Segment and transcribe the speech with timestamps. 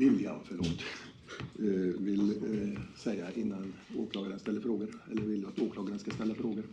[0.00, 0.82] William, förlåt,
[1.58, 5.02] eh, vill eh, säga innan åklagaren ställer frågor?
[5.10, 6.64] Eller vill du att åklagaren ska ställa frågor?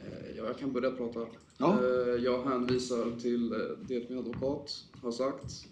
[0.00, 1.26] Eh, Ja, jag kan börja prata.
[1.58, 1.84] Ja.
[2.16, 3.48] Jag hänvisar till
[3.88, 5.66] det min advokat har sagt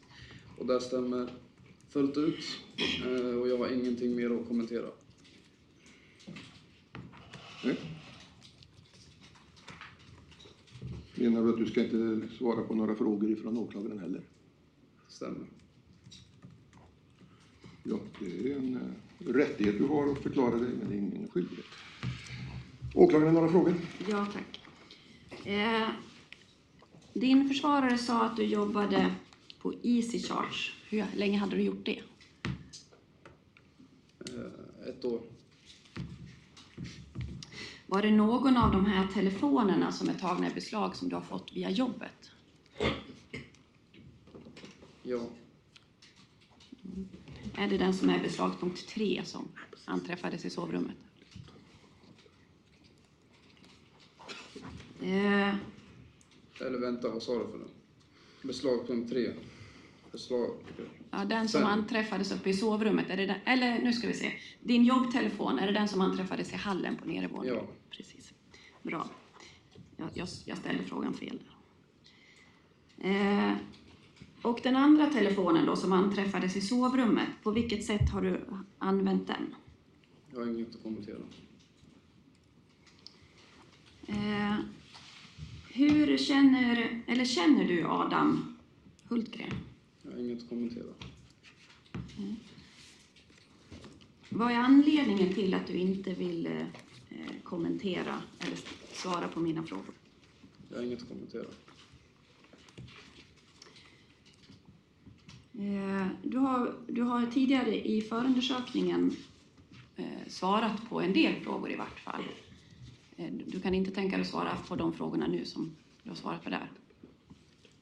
[0.59, 1.31] och det stämmer
[1.89, 2.45] fullt ut
[3.41, 4.87] och jag har ingenting mer att kommentera.
[7.65, 7.81] Nej.
[11.15, 14.23] Menar du att du ska inte svara på några frågor ifrån åklagaren heller?
[15.09, 15.47] Stämmer.
[17.83, 21.29] Ja, det är en eh, rättighet du har att förklara dig, men det är ingen
[21.29, 21.65] skyldighet.
[22.95, 23.75] Åklagaren, några frågor?
[24.09, 24.61] Ja, tack.
[25.47, 25.89] Eh,
[27.13, 29.15] din försvarare sa att du jobbade
[29.59, 30.71] på Easy Charge.
[30.89, 32.01] Hur länge hade du gjort det?
[34.21, 35.21] Eh, Ett år.
[37.87, 41.23] Var det någon av de här telefonerna som är tagna i beslag som du har
[41.23, 42.31] fått via jobbet?
[45.03, 45.21] Ja.
[47.61, 49.49] Är det den som är beslagspunkt 3 som
[49.85, 50.97] anträffades i sovrummet?
[55.01, 55.55] Eh,
[56.61, 57.73] Eller vänta, vad sa du för något?
[58.43, 59.31] Beslag punkt 3.
[60.13, 60.51] Beslag...
[61.11, 61.71] ja, den som Sen.
[61.71, 64.33] anträffades uppe i sovrummet, är det den, eller nu ska vi se.
[64.61, 67.55] Din jobbtelefon, är det den som anträffades i hallen på nedervåningen?
[67.57, 67.67] Ja.
[67.91, 68.33] Precis.
[68.83, 69.09] Bra.
[69.97, 71.39] Jag, jag, jag ställde frågan fel.
[72.99, 73.53] Eh,
[74.43, 78.41] och den andra telefonen då som anträffades i sovrummet, på vilket sätt har du
[78.79, 79.55] använt den?
[80.31, 81.17] Jag har inget att kommentera.
[84.07, 84.55] Eh,
[85.73, 88.57] hur känner, eller känner du Adam
[89.09, 89.51] Hultgren?
[90.03, 90.87] Jag har inget att kommentera.
[94.29, 96.63] Vad är anledningen till att du inte vill eh,
[97.43, 98.59] kommentera eller
[98.93, 99.95] svara på mina frågor?
[100.69, 101.47] Jag har inget att kommentera.
[106.23, 109.17] Du har, du har tidigare i förundersökningen
[109.97, 112.23] eh, svarat på en del frågor i vart fall.
[113.17, 116.17] Eh, Du kan inte tänka dig att svara på de frågorna nu som du har
[116.17, 116.71] svarat på där?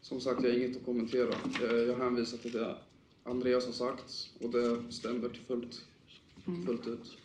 [0.00, 1.28] Som sagt, jag har inget att kommentera.
[1.62, 2.76] Eh, Jag hänvisar till det
[3.24, 5.84] Andreas har sagt och det stämmer till fullt,
[6.66, 7.16] fullt ut.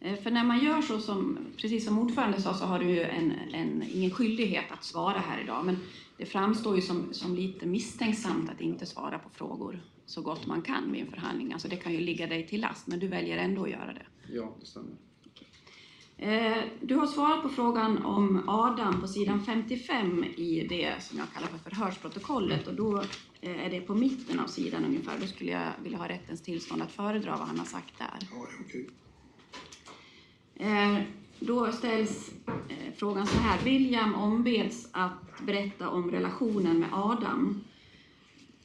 [0.00, 3.02] Eh, För när man gör så som, precis som ordförande sa, så har du ju
[3.02, 5.64] en, en, ingen skyldighet att svara här idag.
[5.66, 5.76] Men
[6.22, 10.62] det framstår ju som, som lite misstänksamt att inte svara på frågor så gott man
[10.62, 11.52] kan vid en förhandling.
[11.52, 14.06] Alltså det kan ju ligga dig till last, men du väljer ändå att göra det.
[14.32, 14.90] Ja, det stämmer.
[16.18, 21.26] Eh, Du har svarat på frågan om Adam på sidan 55 i det som jag
[21.34, 22.98] kallar för förhörsprotokollet och då
[23.40, 25.18] eh, är det på mitten av sidan ungefär.
[25.20, 28.28] Då skulle jag vilja ha rättens tillstånd att föredra vad han har sagt där.
[28.30, 28.88] Ja, okej.
[31.46, 33.64] Då ställs eh, frågan så här.
[33.64, 37.64] William ombeds att berätta om relationen med Adam.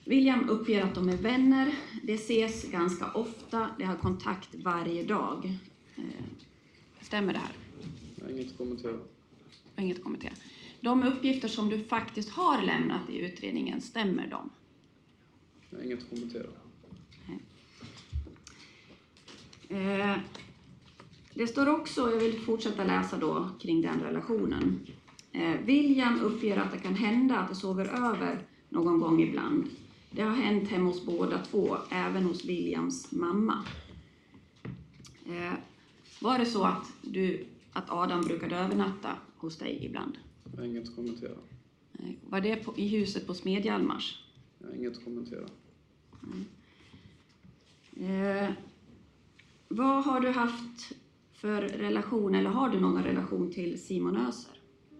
[0.05, 1.75] William uppger att de är vänner.
[2.03, 3.69] De ses ganska ofta.
[3.77, 5.57] De har kontakt varje dag.
[5.95, 6.03] Eh,
[7.01, 7.51] Stämmer det här?
[8.15, 8.91] Jag har inget att kommentera.
[8.91, 9.01] Jag
[9.75, 10.33] har inget att kommentera.
[10.81, 14.49] De uppgifter som du faktiskt har lämnat i utredningen, stämmer de?
[15.69, 16.47] Jag har inget att kommentera.
[19.69, 20.17] Eh,
[21.37, 24.79] Det står också, jag vill fortsätta läsa då kring den relationen.
[25.31, 28.39] Eh, William uppger att det kan hända att det sover över
[28.69, 29.65] någon gång ibland.
[30.11, 33.65] Det har hänt hemma hos båda två, även hos Williams mamma.
[35.25, 35.53] Eh,
[36.21, 40.17] Var det så att, du, att Adam brukade övernatta hos dig ibland?
[40.51, 41.31] Jag har inget att kommentera.
[41.93, 44.23] Eh, Var det på, i huset på Smedjalmars?
[44.59, 45.45] Jag har inget att kommentera.
[47.95, 48.49] Eh,
[49.67, 50.91] vad har du haft
[51.37, 54.51] för relation, eller har du någon relation till Simon Öser?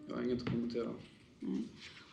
[0.07, 0.89] Jag har inget att kommentera.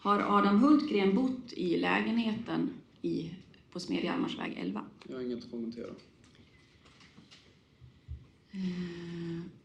[0.00, 2.70] Har Adam Hultgren bott i lägenheten
[3.02, 3.30] i,
[3.72, 4.84] på Smedjalmarsväg 11?
[5.08, 5.90] Jag har inget att kommentera.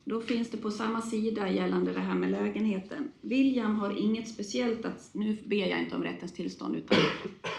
[0.03, 3.11] Då finns det på samma sida gällande det här med lägenheten.
[3.21, 5.09] William har inget speciellt att...
[5.13, 6.97] Nu ber jag inte om rättens tillstånd utan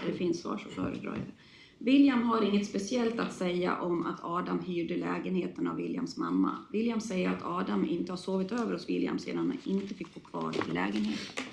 [0.06, 1.32] det finns svar så föredrar jag det.
[1.82, 6.64] William har inget speciellt att säga om att Adam hyrde lägenheten av Williams mamma.
[6.72, 10.20] William säger att Adam inte har sovit över hos William sedan han inte fick bo
[10.20, 11.44] kvar i lägenheten.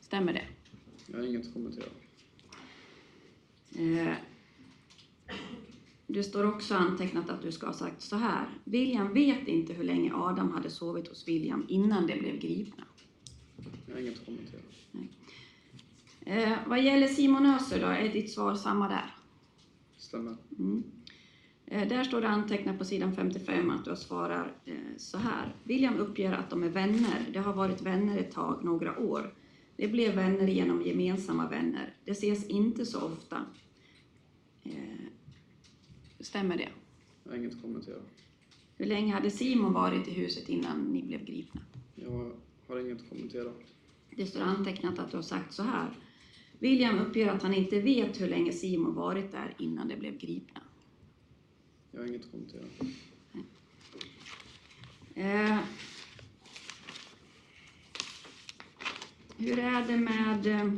[0.00, 0.44] Stämmer det?
[1.06, 1.84] Jag har inget att kommentera.
[3.78, 4.14] Eh,
[6.06, 8.48] det står också antecknat att du ska ha sagt så här.
[8.64, 12.84] William vet inte hur länge Adam hade sovit hos William innan de blev gripna.
[13.86, 14.60] Jag har inget att kommentera.
[16.20, 19.15] Eh, vad gäller Simon Öser då, är ditt svar samma där?
[20.06, 20.36] Stämmer.
[20.58, 20.82] Mm.
[21.66, 25.54] Eh, där står det antecknat på sidan 55 att du svarar eh, så här.
[25.64, 27.26] William uppger att de är vänner.
[27.32, 29.34] De har varit vänner ett tag, några år.
[29.76, 31.94] De blev vänner genom gemensamma vänner.
[32.04, 33.44] Det ses inte så ofta.
[34.62, 34.72] Eh,
[36.20, 36.68] stämmer det?
[37.24, 37.98] Jag har inget att kommentera.
[38.76, 41.60] Hur länge hade Simon varit i huset innan ni blev gripna?
[41.94, 42.32] Jag
[42.68, 43.52] har inget att kommentera.
[44.10, 45.88] Det står antecknat att du har sagt så här.
[46.58, 50.60] William uppger att han inte vet hur länge Simon varit där innan de blev gripna.
[51.90, 52.62] Jag har inget att kommentera.
[55.14, 55.58] Eh,
[59.36, 60.72] hur är det med eh,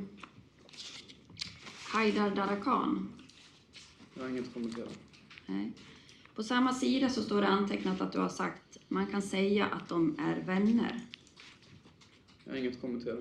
[1.92, 3.12] Haidar Darakan?
[4.14, 4.88] Jag har inget att kommentera.
[5.46, 5.72] Nej.
[6.34, 9.88] På samma sida så står det antecknat att du har sagt man kan säga att
[9.88, 11.00] de är vänner.
[12.44, 13.16] Jag har inget att kommentera.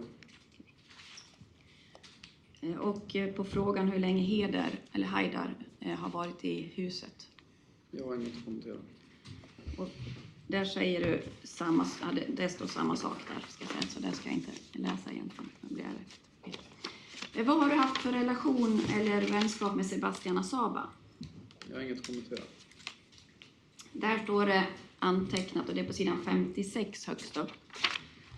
[2.61, 7.27] Eh, Och eh, på frågan hur länge Heder, eller Haidar, eh, har varit i huset.
[7.91, 8.77] Jag har inget att kommentera.
[9.77, 9.89] Och
[10.47, 11.85] där säger du samma,
[12.27, 15.49] det, står samma sak där, ska jag säga, så det ska jag inte läsa egentligen.
[15.61, 20.89] Blir Vad har du haft för relation eller vänskap med Sebastian Asaba?
[21.69, 22.43] Jag har inget att kommentera.
[23.93, 24.67] Där står det
[24.99, 27.51] antecknat och det är på sidan 56 högst upp.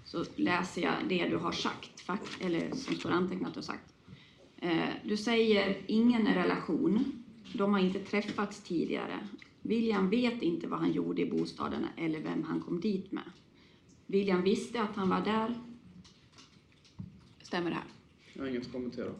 [0.05, 3.93] Så läser jag det du har sagt, fakt- eller som står antecknat och sagt.
[4.61, 7.23] Eh, Du säger ingen relation.
[7.53, 9.27] De har inte träffats tidigare.
[9.61, 13.23] William vet inte vad han gjorde i bostaden eller vem han kom dit med.
[14.07, 15.59] William visste att han var där.
[17.41, 17.85] Stämmer det här?
[18.33, 19.11] Jag har inget att kommentera.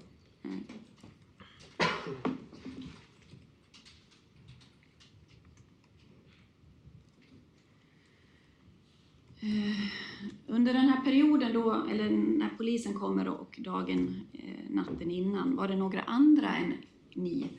[10.49, 15.67] Under den här perioden då, eller när polisen kommer och dagen, eh, natten innan, var
[15.67, 16.73] det några andra än
[17.13, 17.49] ni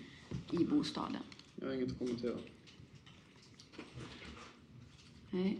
[0.50, 1.22] i bostaden?
[1.56, 2.37] Jag har inget att kommentera.
[5.31, 5.58] Nej.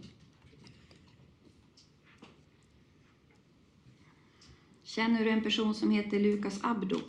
[4.83, 6.99] Känner du en person som heter Lukas Abdo?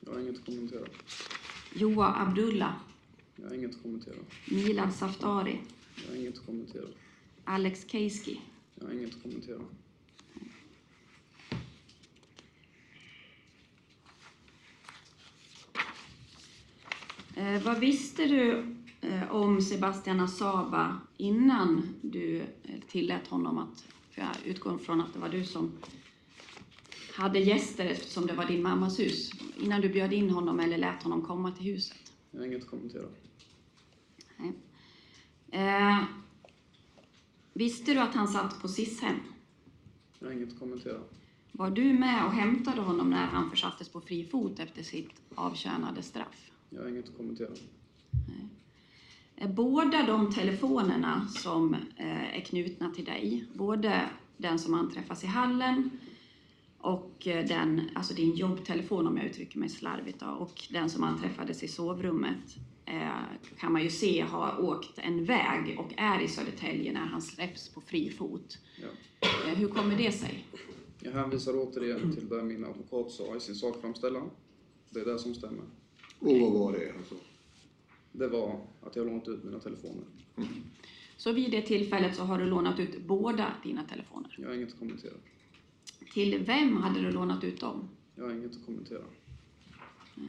[0.00, 0.86] Jag har inget att kommentera.
[1.74, 2.74] Joa Abdullah?
[3.36, 4.16] Jag har inget att kommentera.
[4.50, 5.58] Milad Saftari?
[6.04, 6.86] Jag har inget att kommentera.
[7.44, 8.40] Alex Keiski?
[8.80, 9.60] Jag har inget att kommentera.
[17.34, 24.20] Eh, vad visste du eh, om Sebastian Asaba innan du eh, tillät honom att, för
[24.22, 25.72] jag utgår från att det var du som
[27.14, 31.02] hade gäster eftersom det var din mammas hus, innan du bjöd in honom eller lät
[31.02, 32.12] honom komma till huset?
[32.30, 33.06] Jag har inget att kommentera.
[34.36, 34.52] Nej.
[35.52, 36.04] Eh,
[37.60, 39.16] visste du att han satt på SIS-hem?
[40.18, 41.00] Jag har inget att kommentera.
[41.52, 46.02] Var du med och hämtade honom när han försattes på fri fot efter sitt avtjänade
[46.02, 46.50] straff?
[46.70, 47.48] Jag har inget att kommentera.
[49.36, 55.26] Eh, Båda de telefonerna som eh, är knutna till dig, både den som anträffas i
[55.26, 55.90] hallen
[56.78, 61.04] och eh, den, alltså din jobbtelefon om jag uttrycker mig slarvigt då, och den som
[61.04, 62.56] anträffades i sovrummet
[63.58, 67.68] kan man ju se har åkt en väg och är i Södertälje när han släpps
[67.68, 68.58] på fri fot.
[68.82, 68.88] Ja.
[69.48, 70.44] Eh, Hur kommer det sig?
[71.00, 74.30] Jag hänvisar återigen till det min advokat sa i sin sakframställan.
[74.90, 75.64] Det är det som stämmer.
[76.18, 77.14] Och vad var det alltså?
[78.12, 80.04] Det var att jag lånat ut mina telefoner.
[81.16, 84.36] Så vid det tillfället så har du lånat ut båda dina telefoner.
[84.38, 85.12] Jag har inget att kommentera.
[86.14, 87.88] Till vem hade du lånat ut dem?
[88.14, 89.02] Jag har inget att kommentera.
[90.16, 90.22] Eh,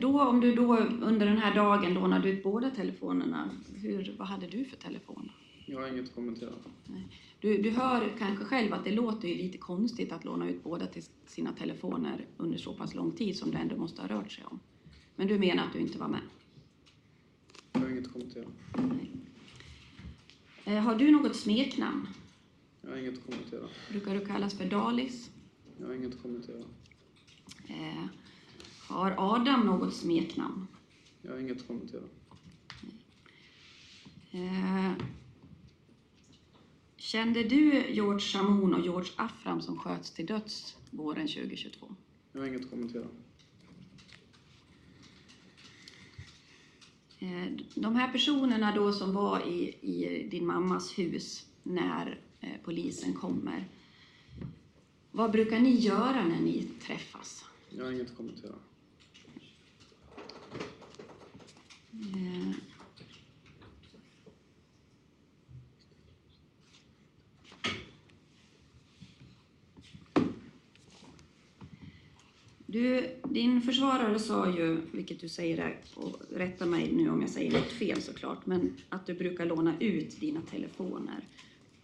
[0.00, 4.46] Då, om du då under den här dagen lånade ut båda telefonerna, hur, vad hade
[4.46, 5.30] du för telefon?
[5.66, 6.50] Jag har inget att kommentera.
[7.40, 11.02] Du, du hör kanske själv att det låter lite konstigt att låna ut båda till
[11.26, 14.60] sina telefoner under så pass lång tid som det ändå måste ha rört sig om.
[15.16, 16.20] Men du menar att du inte var med?
[17.72, 18.44] Jag har inget att kommentera.
[20.64, 22.06] Eh, Har du något smeknamn?
[22.82, 23.68] Jag har inget att kommentera.
[23.90, 25.30] Brukar du kallas för Dalis?
[25.80, 26.62] Jag har inget att kommentera.
[27.68, 28.06] Eh,
[28.88, 30.66] Har Adam något smeknamn?
[31.22, 32.02] Jag har inget att kommentera.
[34.30, 34.92] Eh,
[36.96, 41.86] Kände du George Shamoun och George Afram som sköts till döds våren 2022?
[42.32, 43.04] Jag har inget att kommentera.
[47.18, 53.14] Eh, De här personerna då som var i, i din mammas hus när eh, polisen
[53.14, 53.68] kommer.
[55.10, 57.44] Vad brukar ni göra när ni träffas?
[57.70, 58.54] Jag har inget att kommentera.
[62.02, 62.54] Eh,
[72.74, 77.30] Du, din försvarare sa ju, vilket du säger där, och rätta mig nu om jag
[77.30, 81.24] säger något fel såklart, men att du brukar låna ut dina telefoner.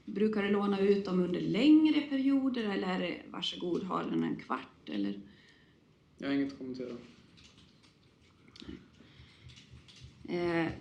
[0.05, 4.37] Brukar du låna ut dem under längre perioder eller är det varsågod, ha den en
[4.37, 5.21] kvart eller?
[6.19, 6.89] Jag har inget att kommentera.
[6.89, 6.97] Eh,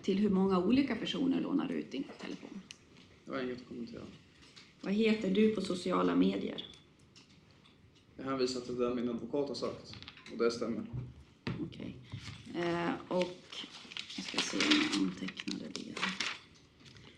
[0.01, 2.61] till hur många olika personer lånar du ut din telefon?
[3.25, 4.01] Jag har inget att kommentera.
[4.81, 6.65] Vad heter du på sociala medier?
[8.17, 9.95] Jag hänvisar till det min advokat har sagt.
[10.31, 10.85] Och det stämmer.
[11.61, 11.95] Okej.
[12.55, 13.39] Eh, och
[14.15, 15.95] jag ska se om jag antecknade det.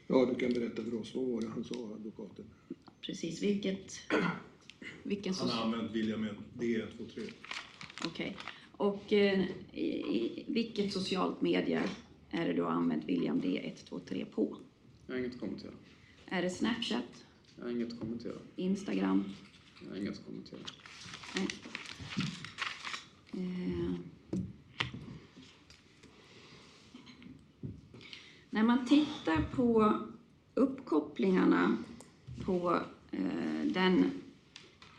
[0.08, 1.16] Ja, du kan berätta för oss.
[1.16, 2.46] Vad var det han sa, advokaten?
[3.02, 4.00] Precis, vilket...
[5.04, 6.28] Vilken Han har använt William
[6.60, 7.32] D123.
[8.06, 8.38] Okej.
[8.72, 11.84] Och eh, i, i, vilket socialt medie
[12.32, 14.58] är det du har använt William D123 på?
[15.08, 15.72] Jag har inget att kommentera.
[16.26, 17.26] Är det Snapchat?
[17.56, 18.34] Jag har inget att kommentera.
[18.56, 19.24] Instagram?
[19.84, 20.60] Jag har inget att kommentera.
[21.36, 21.48] Nej.
[23.34, 23.94] Eh.
[28.50, 29.94] När man tittar på
[30.54, 31.78] uppkopplingarna
[32.46, 32.80] på
[33.12, 34.12] eh, den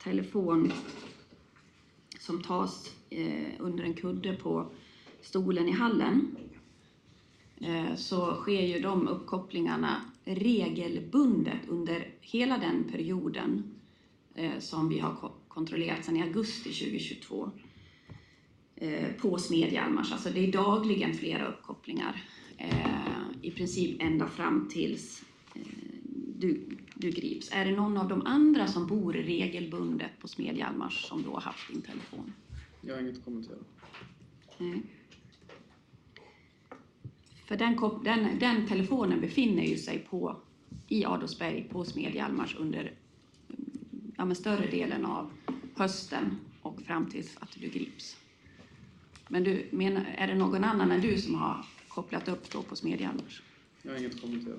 [0.02, 0.72] telefon
[2.18, 4.66] som tas eh, under en kudde på
[5.20, 6.36] stolen i hallen
[7.96, 13.64] så sker ju de uppkopplingarna regelbundet under hela den perioden
[14.34, 17.50] eh, som vi har ko- kontrollerat sedan i augusti 2022
[18.76, 20.12] eh, på Smedjalmars.
[20.12, 22.22] Alltså det är dagligen flera uppkopplingar.
[22.58, 22.68] Eh,
[23.42, 25.22] I princip ända fram tills
[25.54, 25.60] eh,
[26.36, 27.48] du, du grips.
[27.52, 31.72] Är det någon av de andra som bor regelbundet på Smedjalmars som då har haft
[31.72, 32.32] din telefon?
[32.80, 33.56] Jag har inget att kommentera.
[34.58, 34.82] Nej.
[37.52, 40.36] För den, den, den telefonen befinner ju sig på,
[40.88, 45.30] i Adolfsberg på Smedjalmars under mm, ja, större delen av
[45.76, 48.16] hösten och fram tills att du grips.
[49.28, 52.76] Men du, menar, är det någon annan än du som har kopplat upp då på
[52.76, 53.42] Smedjalmars?
[53.82, 54.56] Jag har inget att kommentera.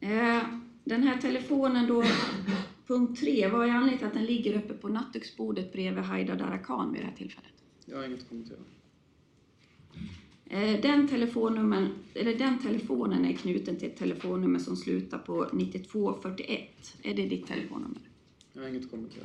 [0.00, 0.42] Eh,
[0.84, 2.04] den här telefonen då,
[2.86, 6.92] punkt tre, vad är anledningen till att den ligger uppe på nattduksbordet bredvid Haidar Darakan
[6.92, 7.52] vid det här tillfället?
[7.84, 8.58] Jag har inget att kommentera.
[10.50, 16.96] Eh, Den, telefonnummer, eller den telefonen är knuten till ett telefonnummer som slutar på 9241.
[17.02, 18.00] Är det ditt telefonnummer?
[18.52, 19.24] Jag har inget att kommentera.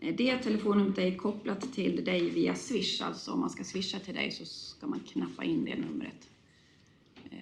[0.00, 4.14] Eh, Det telefonnumret är kopplat till dig via Swish, alltså om man ska swisha till
[4.14, 6.28] dig så ska man knappa in det numret.
[7.30, 7.38] Eh,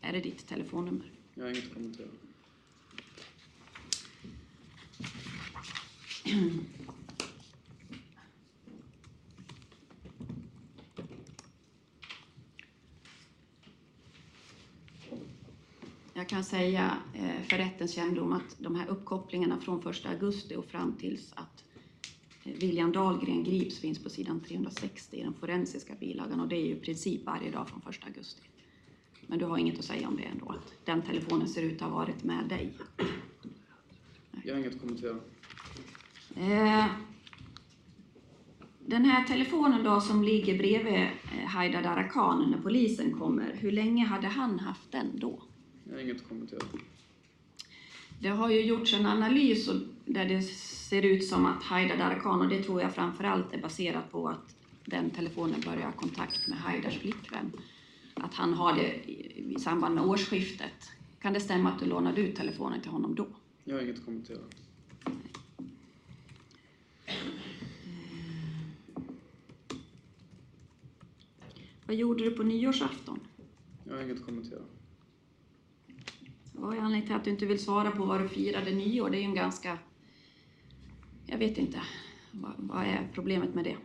[0.00, 1.10] Är det ditt telefonnummer?
[1.34, 2.06] Jag har inget att kommentera.
[16.18, 20.64] Jag kan säga eh, för rättens kännedom att de här uppkopplingarna från 1 augusti och
[20.64, 21.64] fram tills att
[22.44, 26.66] eh, William Dahlgren grips finns på sidan 360 i den forensiska bilagan och det är
[26.66, 28.42] ju i princip varje dag från 1 augusti.
[29.26, 31.88] Men du har inget att säga om det ändå, att den telefonen ser ut att
[31.88, 32.72] ha varit med dig.
[34.44, 35.16] Jag har inget att kommentera.
[36.36, 36.86] Eh,
[38.86, 41.08] den här telefonen då som ligger bredvid
[41.46, 45.42] Haidar Darakan när polisen kommer, hur länge hade han haft den då?
[45.88, 46.60] Jag har inget att kommentera.
[48.20, 49.70] Det har ju gjorts en analys
[50.04, 54.12] där det ser ut som att Haidar Darakan, och det tror jag framförallt är baserat
[54.12, 57.52] på att den telefonen börjar ha kontakt med Haidars flickvän,
[58.14, 60.90] att han har det i, i samband med årsskiftet.
[61.20, 63.26] Kan det stämma att du lånade ut telefonen till honom då?
[63.64, 64.38] Jag har inget att kommentera.
[71.86, 73.20] Vad gjorde du på nyårsafton?
[73.84, 74.60] Jag har inget att kommentera.
[76.60, 79.10] Vad är anledningen till att du inte vill svara på vad du firade nyår?
[79.10, 79.78] Det är ju en ganska...
[81.26, 81.82] Jag vet inte.
[82.32, 83.76] Vad, vad är problemet med det?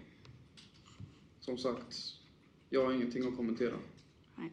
[1.39, 2.00] Som sagt,
[2.70, 3.75] jag har ingenting att kommentera.
[4.36, 4.51] Nej.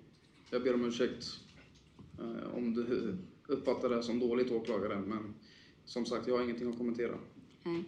[0.51, 1.27] Jag ber om ursäkt
[2.19, 5.35] eh, om du uppfattar det här som dåligt åklagare, men
[5.85, 7.15] som sagt, jag har ingenting att kommentera.
[7.63, 7.85] Nej.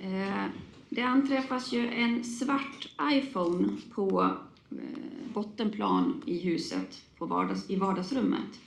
[0.00, 0.46] Eh,
[0.88, 4.36] det anträffas ju en svart iPhone på
[4.70, 8.60] eh, bottenplan i huset på vardags, i vardagsrummet.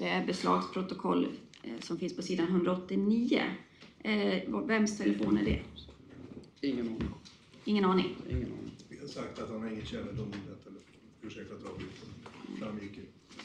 [0.00, 1.28] Det är beslagsprotokoll
[1.62, 3.42] eh, som finns på sidan 189.
[3.98, 5.62] Eh, vems telefon är det?
[6.60, 7.08] Ingen aning.
[7.64, 8.16] Ingen aning.
[8.30, 9.08] Ingen aning.
[9.08, 10.70] sagt att han har ingen kännedom om detta.
[10.70, 10.80] eller
[11.22, 12.58] Ursäkta att jag.
[12.58, 13.02] Framgick ju.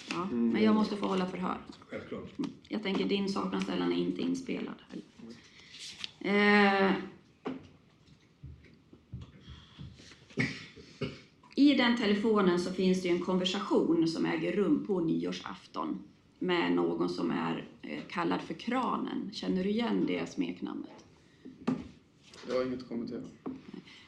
[0.09, 1.57] Ja, men jag måste få hålla förhör.
[1.79, 2.31] Självklart.
[2.67, 4.75] Jag tänker din sakanställan är inte inspelad.
[6.19, 6.91] Eh,
[11.55, 15.99] I den telefonen så finns det ju en konversation som äger rum på nyårsafton
[16.39, 19.29] med någon som är eh, kallad för Kranen.
[19.33, 20.89] Känner du igen det smeknamnet?
[22.47, 23.21] Jag har inget att kommentera.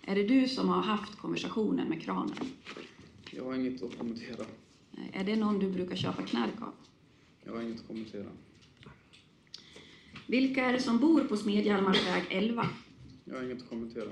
[0.02, 2.36] Är det du som har haft konversationen med Kranen?
[3.32, 4.46] Jag har inget att kommentera.
[5.14, 6.74] Är det någon du brukar köpa knark av?
[7.44, 8.26] Jag har inget att kommentera.
[10.28, 12.70] Vilka är det som bor på Smedjalmarsväg 11?
[13.26, 14.10] Jag har inget att kommentera.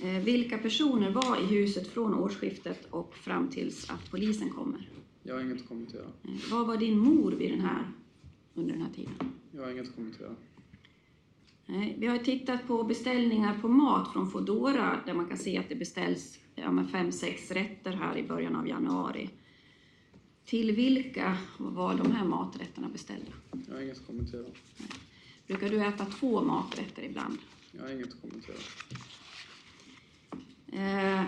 [0.00, 4.88] Eh, Vilka personer var i huset från årsskiftet och fram tills att polisen kommer?
[5.26, 6.06] Jag har inget att kommentera.
[6.24, 7.90] Eh, Var var din mor vid den här,
[8.54, 9.12] under den här tiden?
[9.52, 10.36] Jag har inget att kommentera.
[11.66, 15.68] Nej, Vi har tittat på beställningar på mat från Foodora där man kan se att
[15.68, 19.30] det beställs ja, fem, sex rätter här i början av januari.
[20.44, 23.32] Till vilka var de här maträtterna beställda?
[23.68, 24.44] Jag har inget att kommentera.
[25.46, 27.38] Brukar du äta två maträtter ibland?
[27.72, 28.56] Jag har inget att kommentera.
[30.72, 31.24] Eh,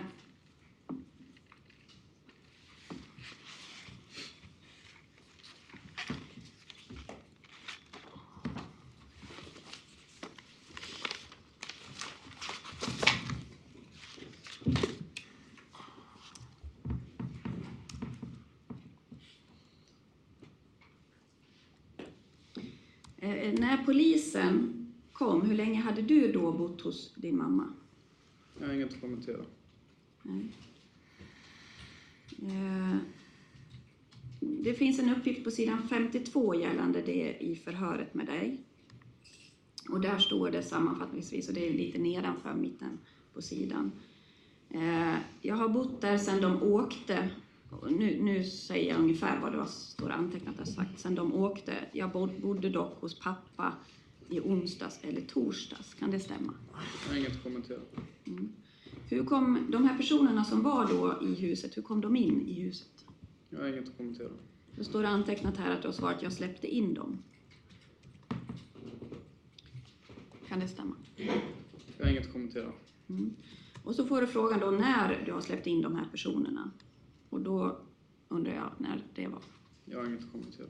[23.17, 27.73] Eh, när polisen kom, hur länge hade du då bott hos din mamma?
[28.61, 29.41] Jag har inget att kommentera.
[32.43, 32.97] Eh,
[34.41, 38.61] Det finns en uppgift på sidan 52 gällande det i förhöret med dig.
[39.89, 42.99] Och där står det sammanfattningsvis, och det är lite nedanför mitten
[43.35, 43.93] på sidan.
[44.71, 47.31] Eh, Jag har bott där sedan de åkte,
[47.91, 51.75] nu, nu säger jag ungefär vad det var, står antecknat där sagt, sedan de åkte.
[51.93, 53.73] Jag bod- bodde dock hos pappa
[54.31, 56.55] i onsdags eller torsdags, kan det stämma?
[57.07, 57.81] Jag har inget att kommentera.
[59.09, 62.63] Hur kom de här personerna som var då i huset, hur kom de in i
[62.63, 63.05] huset?
[63.51, 64.29] Jag har inget att kommentera.
[64.77, 67.23] Det står antecknat här att du har svarat jag släppte in dem.
[70.49, 70.97] Kan det stämma?
[71.17, 72.73] Jag har inget att kommentera.
[73.85, 76.71] Och så får du frågan då när du har släppt in de här personerna.
[77.31, 77.81] Och då
[78.29, 79.43] undrar jag när det var.
[79.85, 80.67] Jag har inget att kommentera.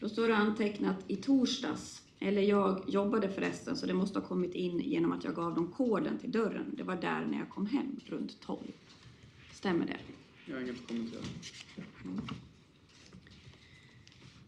[0.00, 2.02] Då står det antecknat i torsdags.
[2.20, 5.72] Eller jag jobbade förresten så det måste ha kommit in genom att jag gav dem
[5.72, 6.74] koden till dörren.
[6.76, 8.58] Det var där när jag kom hem runt 12.
[9.52, 9.98] Stämmer det?
[10.44, 11.22] Jag har inget att kommentera.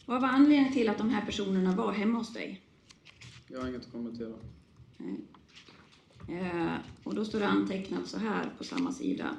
[0.07, 2.61] Vad var anledningen till att de här personerna var hemma hos dig?
[3.49, 4.35] Jag har inget att kommentera.
[6.29, 9.37] Eh, och då står det antecknat så här på samma sida.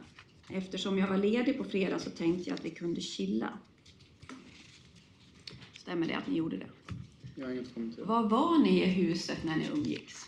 [0.53, 3.59] Eftersom jag var ledig på fredag så tänkte jag att vi kunde chilla.
[5.73, 6.67] Stämmer det att ni gjorde det?
[7.35, 8.05] Jag har inget att kommentera.
[8.05, 10.25] Var var ni i huset när ni umgicks?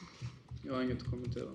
[0.65, 1.49] Jag har inget att kommentera.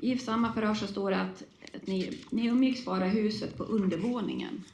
[0.00, 1.42] I samma förhör så står det att,
[1.74, 4.64] att ni, ni umgicks bara i huset på undervåningen.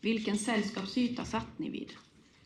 [0.00, 1.92] Vilken sällskapsyta satt ni vid?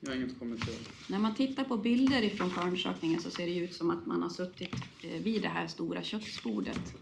[0.01, 0.75] Jag har inget att kommentera.
[1.09, 4.31] När man tittar på bilder ifrån förundersökningen så ser det ut som att man har
[4.31, 6.95] suttit eh, vid det här stora köksbordet.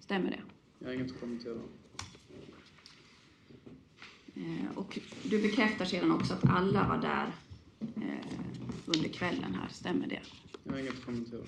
[0.00, 0.40] Stämmer det?
[0.78, 1.58] Jag har inget att kommentera.
[4.36, 7.32] Eh, och du bekräftar sedan också att alla var där
[7.80, 8.26] eh,
[8.86, 10.20] under kvällen här, stämmer det?
[10.64, 11.40] Jag har inget att kommentera.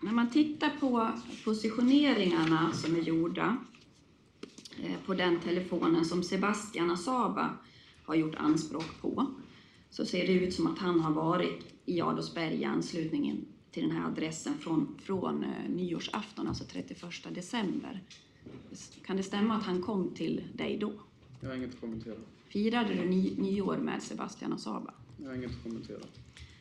[0.00, 0.30] När man
[0.66, 1.10] tittar på
[1.44, 3.56] positioneringarna som är gjorda
[4.82, 7.56] eh, på den telefonen som Sebastian Asaba
[8.04, 9.26] har gjort anspråk på
[9.90, 13.96] så ser det ut som att han har varit i Adolfsberg i anslutningen till den
[13.96, 18.02] här adressen från, från eh, nyårsafton, alltså 31 december.
[19.06, 20.92] Kan det stämma att han kom till dig då?
[21.40, 22.16] Jag har inget att kommentera.
[22.48, 24.94] Firade du ny, nyår med Sebastian Asaba?
[25.22, 26.00] Jag har inget att kommentera.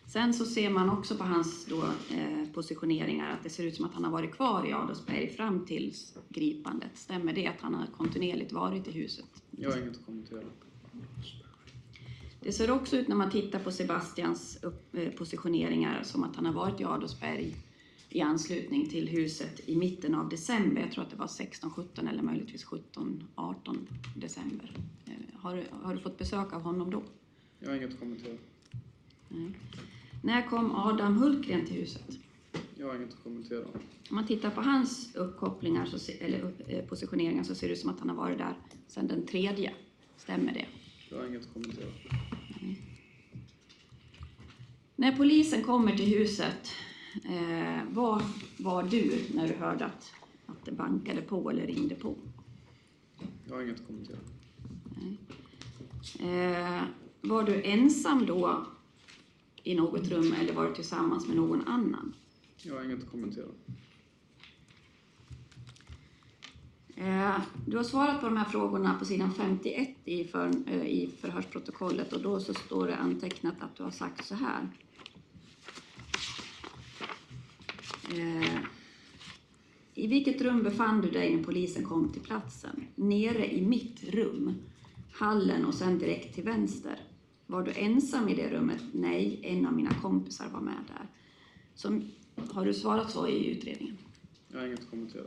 [0.07, 1.83] Sen så ser man också på hans då,
[2.15, 5.65] eh, positioneringar att det ser ut som att han har varit kvar i Adolfsberg fram
[5.65, 5.93] till
[6.29, 6.91] gripandet.
[6.93, 9.43] Stämmer det att han har kontinuerligt varit i huset?
[9.51, 10.41] Jag har inget att kommentera.
[12.39, 16.45] Det ser också ut när man tittar på Sebastians upp, eh, positioneringar som att han
[16.45, 17.55] har varit i Adolfsberg
[18.09, 20.81] i anslutning till huset i mitten av december.
[20.81, 24.71] Jag tror att det var 16, 17 eller möjligtvis 17, 18 december.
[25.05, 27.03] Eh, har, har du fått besök av honom då?
[27.59, 28.37] Jag har inget att kommentera.
[30.25, 32.19] När kom Adam Hultgren till huset?
[32.75, 33.65] Jag har inget att kommentera.
[34.09, 37.79] Om man tittar på hans uppkopplingar, så, eller upp, eh, positioneringar, så ser det ut
[37.79, 38.53] som att han har varit där
[38.87, 39.73] sedan den tredje.
[40.17, 40.65] Stämmer det?
[41.09, 41.87] Jag har inget att kommentera.
[44.95, 46.71] När polisen kommer till huset,
[47.25, 48.21] eh, var
[48.57, 50.13] var du när du hörde att,
[50.45, 52.15] att det bankade på eller ringde på?
[53.47, 54.17] Jag har inget att kommentera.
[56.19, 56.83] Eh,
[57.21, 58.65] var du ensam då
[59.65, 62.13] i något rum eller var du tillsammans med någon annan?
[62.63, 63.45] Jag har inget att kommentera.
[66.95, 71.09] Eh, du har svarat på de här frågorna på sidan 51 i, för, eh, i
[71.21, 74.69] förhörsprotokollet och då så står det antecknat att du har sagt så här.
[78.11, 78.59] Eh,
[79.93, 82.87] I vilket rum befann du dig när polisen kom till platsen?
[82.95, 84.55] Nere i mitt rum,
[85.11, 86.99] hallen och sen direkt till vänster.
[87.47, 88.81] Var du ensam i det rummet?
[88.91, 91.07] Nej, en av mina kompisar var med där.
[91.75, 92.11] Som,
[92.51, 93.97] har du svarat så i utredningen?
[94.47, 95.23] Jag har inget att kommentera.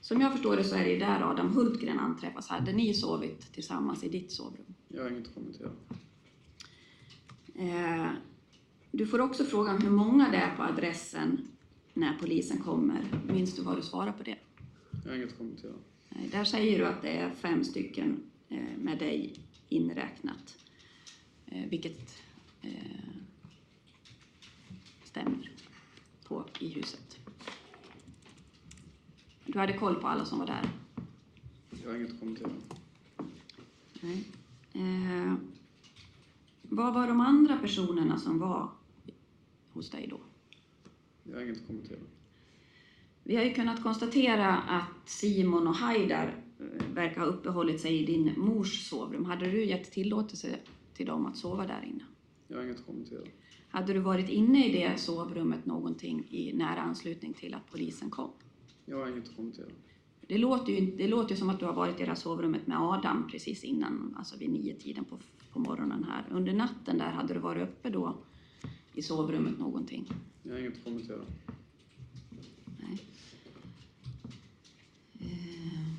[0.00, 2.48] Som jag förstår det så är det där Adam Hultgren anträffas.
[2.48, 4.74] Hade ni sovit tillsammans i ditt sovrum?
[4.88, 5.70] Jag har inget att kommentera.
[7.54, 8.10] Eh,
[8.90, 11.48] du får också frågan hur många det är på adressen
[11.94, 13.04] när polisen kommer.
[13.26, 14.36] Minns du vad du svarar på det?
[15.04, 15.72] Jag har inget att kommentera.
[16.30, 19.34] Där säger du att det är fem stycken eh, med dig
[19.68, 20.56] inräknat.
[21.54, 22.22] Eh, vilket
[22.62, 22.70] eh,
[25.04, 25.50] stämmer
[26.24, 27.18] på i huset.
[29.46, 30.70] Du hade koll på alla som var där?
[31.82, 32.50] Jag har inget att kommentera.
[34.00, 34.24] Nej.
[34.72, 35.34] Eh,
[36.62, 38.70] vad var de andra personerna som var
[39.72, 40.20] hos dig då?
[41.22, 41.98] Jag har inget att kommentera.
[43.22, 48.06] Vi har ju kunnat konstatera att Simon och Haidar eh, verkar ha uppehållit sig i
[48.06, 49.24] din mors sovrum.
[49.24, 50.58] Hade du gett tillåtelse
[50.94, 52.04] till dem att sova där inne?
[52.48, 53.20] Jag har inget att kommentera.
[53.68, 58.30] Hade du varit inne i det sovrummet någonting i nära anslutning till att polisen kom?
[58.84, 59.66] Jag har inget att kommentera.
[60.28, 62.66] Det låter ju det låter ju som att du har varit i det här sovrummet
[62.66, 65.18] med Adam precis innan, alltså vid nio tiden på,
[65.52, 66.24] på morgonen här.
[66.30, 68.16] Under natten där, hade du varit uppe då
[68.94, 70.06] i sovrummet någonting?
[70.42, 71.20] Jag har inget att kommentera.
[72.80, 72.98] Nej.
[75.20, 75.94] Eh.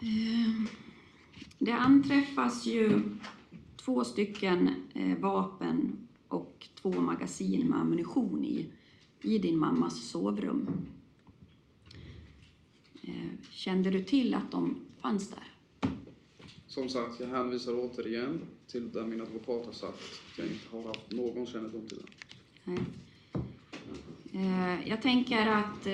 [0.00, 0.66] Eh,
[1.58, 1.72] Det
[2.66, 3.00] anträffas ju
[3.76, 5.98] två stycken eh, vapen
[6.28, 8.66] och två magasin med ammunition i,
[9.22, 10.68] i din mammas sovrum.
[13.02, 13.12] Eh,
[13.50, 15.52] Kände du till att de fanns där?
[16.66, 20.02] Som sagt, jag hänvisar återigen till där min advokat har sagt
[20.38, 22.12] jag inte har haft någon kännedom till det.
[22.64, 22.78] Nej.
[24.32, 25.84] Eh, Jag tänker att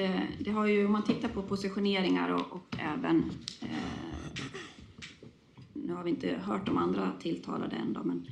[0.40, 3.30] det har ju, om man tittar på positioneringar och, och även
[6.02, 8.26] har vi inte hört de andra tilltalade än då, men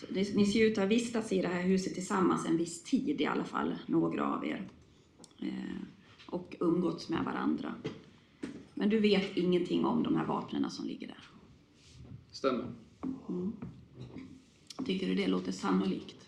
[0.00, 2.82] så ni, ni ser ut att ha vistats i det här huset tillsammans en viss
[2.82, 4.68] tid i alla fall, några av er.
[5.38, 5.76] Eh,
[6.26, 7.74] och umgåtts med varandra.
[8.74, 11.28] Men du vet ingenting om de här vapnen som ligger där.
[12.30, 12.64] Stämmer.
[14.86, 16.26] Tycker du det låter sannolikt?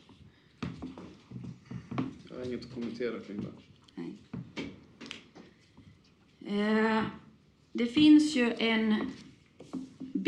[2.29, 3.53] Jag har inget att kommentera kring det.
[3.95, 4.15] Nej.
[6.61, 7.05] Eh,
[7.73, 8.95] det finns ju en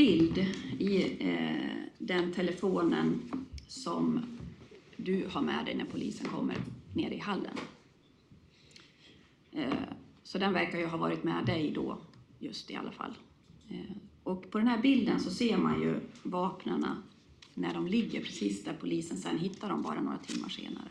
[0.01, 0.39] bild
[0.79, 3.23] i eh, den telefonen
[3.67, 4.21] som
[4.97, 6.57] du har med dig när polisen kommer
[6.95, 7.57] ner i hallen.
[9.53, 9.73] Eh,
[10.23, 11.99] så den verkar ju ha varit med dig då,
[12.39, 13.15] just i alla fall.
[13.69, 17.03] Eh, och på den här bilden så ser man ju vapnena
[17.55, 20.89] när de ligger precis där polisen sen hittar dem bara några timmar senare.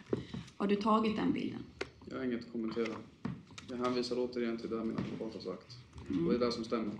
[0.57, 1.63] Har du tagit den bilden?
[2.09, 2.95] Jag har inget att kommentera.
[3.69, 5.77] Jag hänvisar återigen till det min advokat har sagt.
[6.09, 6.93] Och det är det som stämmer.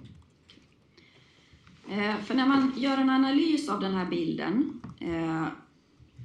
[1.89, 5.47] Eh, för när man gör en analys av den här bilden eh,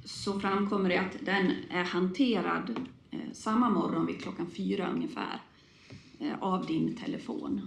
[0.03, 2.79] så framkommer det att den är hanterad
[3.11, 5.41] eh, samma morgon vid klockan fyra ungefär
[6.39, 7.61] av din telefon.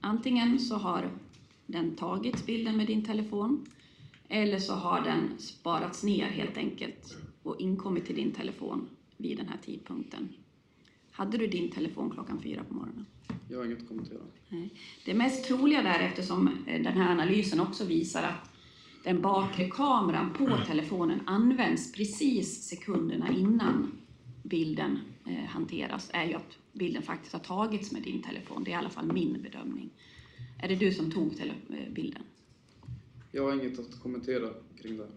[0.00, 1.10] Antingen så har
[1.66, 3.66] den tagits bilden med din telefon
[4.28, 9.48] eller så har den sparats ner helt enkelt och inkommit till din telefon vid den
[9.48, 10.28] här tidpunkten.
[11.18, 13.06] Hade du din telefon klockan fyra på morgonen?
[13.50, 14.18] Jag har inget att kommentera.
[14.48, 14.70] Nej.
[15.04, 18.50] Det mest troliga där, eftersom eh, den här analysen också visar att
[19.04, 23.92] den bakre kameran på telefonen används precis sekunderna innan
[24.42, 28.64] bilden eh, hanteras, är ju att bilden faktiskt har tagits med din telefon.
[28.64, 29.90] Det är i alla fall min bedömning.
[30.62, 32.22] Är det du som tog eh, bilden?
[33.32, 34.50] Jag har inget att kommentera
[34.82, 35.08] kring det.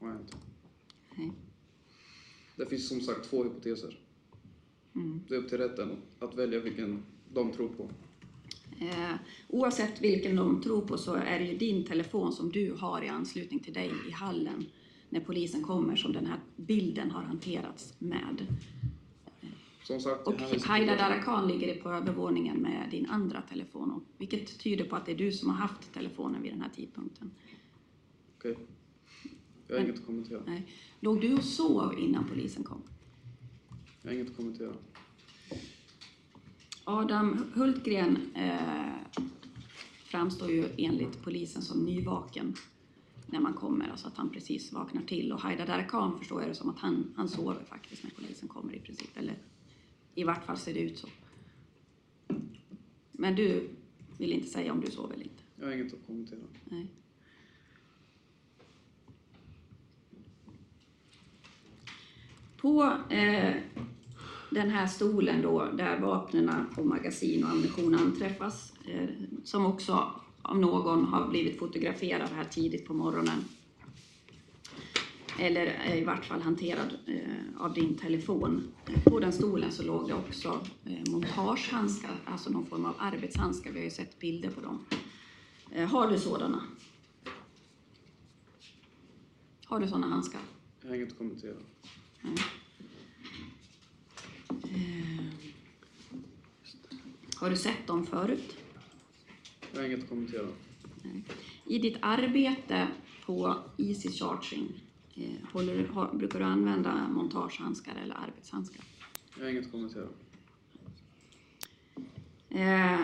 [0.00, 0.36] Har jag inte.
[1.14, 1.32] Nej.
[2.56, 4.03] Det finns som sagt två hypoteser.
[4.94, 5.20] Mm.
[5.28, 7.02] Det är upp till rätten att välja vilken
[7.32, 7.88] de tror på.
[8.80, 9.14] Eh,
[9.48, 13.08] oavsett vilken de tror på så är det ju din telefon som du har i
[13.08, 14.66] anslutning till dig i hallen
[15.10, 18.46] när polisen kommer som den här bilden har hanterats med.
[19.82, 20.34] Som sagt, Och
[20.66, 20.96] Haida.
[20.96, 25.16] Darakan ligger på övervåningen med din andra telefon, och- vilket tyder på att det är
[25.16, 27.30] du som har haft telefonen vid den här tidpunkten.
[28.38, 28.56] Okej.
[29.68, 30.42] Jag har inget att kommentera.
[30.46, 30.66] Nej.
[31.00, 32.82] Låg du och sov innan polisen kom?
[34.04, 34.72] Jag har inget att kommentera.
[36.84, 39.18] Adam Hultgren eh,
[40.04, 42.54] framstår ju enligt polisen som nyvaken
[43.26, 45.32] när man kommer, alltså att han precis vaknar till.
[45.32, 48.74] Och Haida Darakan förstår jag det som att han, han sover faktiskt när polisen kommer
[48.74, 49.38] i princip, eller
[50.14, 51.08] i vart fall ser det ut så.
[53.12, 53.68] Men du
[54.18, 55.42] vill inte säga om du sover eller inte?
[55.56, 56.40] Jag har inget att kommentera.
[56.64, 56.86] Nej.
[62.64, 63.54] På eh,
[64.50, 69.08] den här stolen då, där vapnen och magasin och ammunition anträffas, eh,
[69.44, 73.44] som också av någon har blivit fotograferad här tidigt på morgonen,
[75.38, 78.62] eller eh, i vart fall hanterad eh, av din telefon.
[79.04, 83.70] På den stolen så låg det också eh, montagehandskar, alltså någon form av arbetshandskar.
[83.70, 84.84] Vi har ju sett bilder på dem.
[85.70, 86.60] Eh, har du sådana?
[89.64, 90.40] Har du sådana handskar?
[90.82, 91.54] Jag har inget att kommentera.
[97.36, 98.56] Har du sett dem förut?
[99.72, 100.46] Jag har inget att kommentera.
[101.66, 102.88] I ditt arbete
[103.26, 104.80] på Easy Charging,
[105.14, 108.84] eh, håller, har, brukar du använda montagehandskar eller arbetshandskar?
[109.36, 110.06] Jag har inget att kommentera.
[112.50, 113.00] Eh,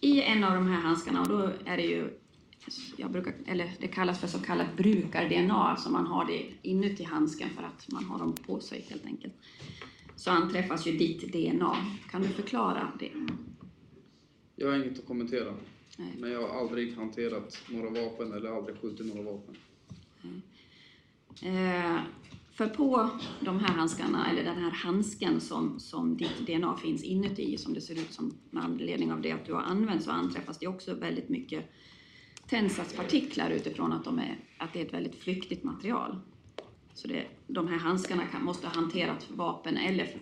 [0.00, 2.18] I en av de här handskarna, och då är det ju,
[2.96, 7.50] jag brukar, eller det kallas för så kallat brukar-DNA, alltså man har det inuti handsken
[7.50, 9.34] för att man har dem på sig helt enkelt.
[10.16, 11.76] Så anträffas ju ditt DNA.
[12.10, 13.12] Kan du förklara det?
[14.56, 15.54] Jag har inget att kommentera.
[15.98, 16.14] Nej.
[16.18, 19.56] Men jag har aldrig hanterat några vapen eller aldrig skjutit några vapen.
[21.42, 22.00] Eh,
[22.52, 27.58] för på de här handskarna, eller den här handsken som, som ditt DNA finns inuti,
[27.58, 30.58] som det ser ut som med anledning av det att du har använt, så anträffas
[30.58, 31.64] det också väldigt mycket
[32.48, 36.18] tändsatspartiklar utifrån att, de är, att det är ett väldigt flyktigt material.
[36.94, 40.20] Så det, de här handskarna kan, måste ha hanterat vapen eller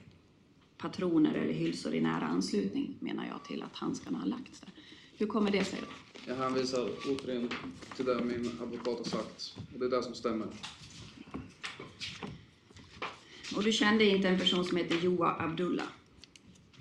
[0.79, 4.71] patroner eller hylsor i nära anslutning, menar jag, till att handskarna har lagts där.
[5.19, 5.87] Hur kommer det sig då?
[6.27, 7.49] Jag hänvisar återigen
[7.97, 9.57] till det min advokat har sagt.
[9.75, 10.47] Och det är det som stämmer.
[13.57, 15.87] Och du kände inte en person som heter Joa Abdullah?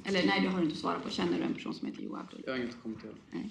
[0.03, 1.09] Eller nej, det har du inte svarat på.
[1.09, 2.43] Känner du en person som heter Joa Abdullah?
[2.45, 3.11] Jag har inget att kommentera.
[3.31, 3.49] Nej.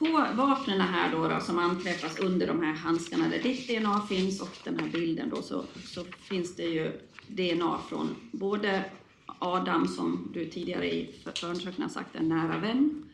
[0.00, 4.40] På vapnen här då, då som anträffas under de här handskarna där ditt DNA finns
[4.40, 8.84] och den här bilden då så, så finns det ju DNA från både
[9.26, 13.04] Adam som du tidigare i för- förundersökningen har sagt är en nära vän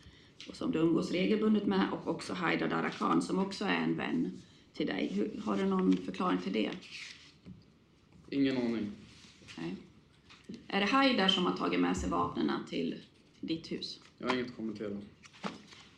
[0.49, 4.43] och som du umgås regelbundet med och också Haida Darakan som också är en vän
[4.75, 5.11] till dig.
[5.15, 6.71] Hur, har du någon förklaring till det?
[8.31, 8.93] Ingen aning.
[9.59, 9.77] Nej.
[10.69, 12.95] Är det Haidar som har tagit med sig vapnen till
[13.41, 14.01] ditt hus?
[14.19, 14.97] Jag har inget att kommentera.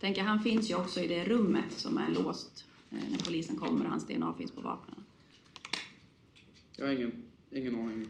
[0.01, 3.85] Tänker, han finns ju också i det rummet som är låst eh, när polisen kommer
[3.85, 5.05] och hans DNA finns på vapnen.
[6.77, 8.09] Jag har ingen, ingen aning.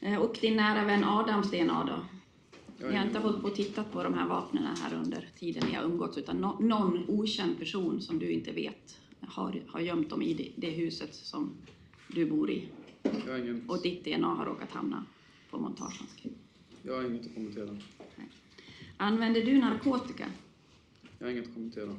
[0.00, 2.04] Eh, Och din nära vän Adams DNA då?
[2.78, 5.74] Jag har inte hållit på och tittat på de här vapnen här under tiden ni
[5.74, 10.22] har umgåtts utan no någon okänd person som du inte vet har, har gömt dem
[10.22, 11.50] i det, det huset som
[12.08, 12.68] du bor i.
[13.68, 15.04] Och ditt DNA har råkat hamna
[15.50, 16.32] på montagehandsken.
[16.82, 17.76] jag har inget att kommentera.
[19.00, 20.26] Använder du narkotika?
[21.18, 21.96] Jag har inget att kommentera.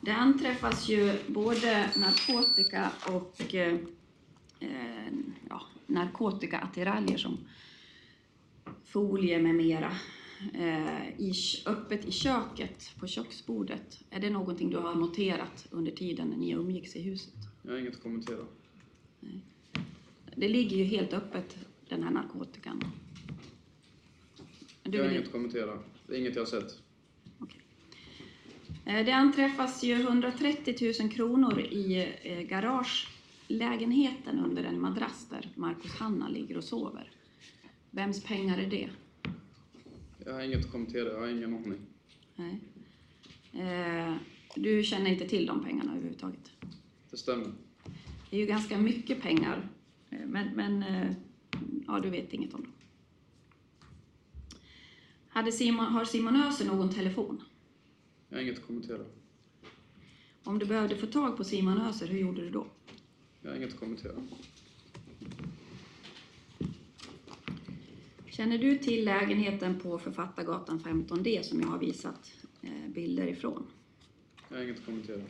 [0.00, 3.74] Det anträffas ju både narkotika och eh,
[4.60, 5.12] eh,
[5.48, 7.38] ja, narkotikaattiraljer som
[8.84, 9.96] folie med mera
[10.54, 11.32] eh, i,
[11.66, 14.04] öppet i köket, på köksbordet.
[14.10, 17.34] Är det någonting du har noterat under tiden när ni umgicks i huset?
[17.62, 18.44] Jag har inget att kommentera.
[20.36, 21.56] Det ligger ju helt öppet,
[21.88, 22.82] den här narkotikan.
[24.82, 25.78] Du jag har inget att kommentera.
[26.06, 26.80] Det är inget jag har sett.
[27.38, 27.60] Okej.
[28.84, 35.92] Eh, Det anträffas ju 130 000 kronor i eh, garagelägenheten under en madrass där Marcus
[35.94, 37.10] Hanna ligger och sover.
[37.90, 38.90] Vems pengar är det?
[40.24, 41.08] Jag har inget att kommentera.
[41.12, 41.80] Jag har ingen aning.
[42.36, 42.60] Nej.
[43.52, 44.14] Eh,
[44.56, 46.50] Du känner inte till de pengarna överhuvudtaget?
[47.10, 47.46] Det stämmer.
[48.30, 49.68] Det är ju ganska mycket pengar,
[50.08, 51.10] men, men eh,
[51.86, 52.72] ja, du vet inget om dem.
[55.28, 57.42] Hade Simon, har Simon Öser någon telefon?
[58.28, 59.04] Jag har inget att kommentera.
[60.44, 62.66] Om du behövde få tag på Simon Öser, hur gjorde du då?
[63.42, 64.12] Jag har inget att kommentera.
[68.26, 73.66] Känner du till lägenheten på Författargatan 15D som jag har visat eh, bilder ifrån?
[74.48, 75.22] Jag har inget att kommentera.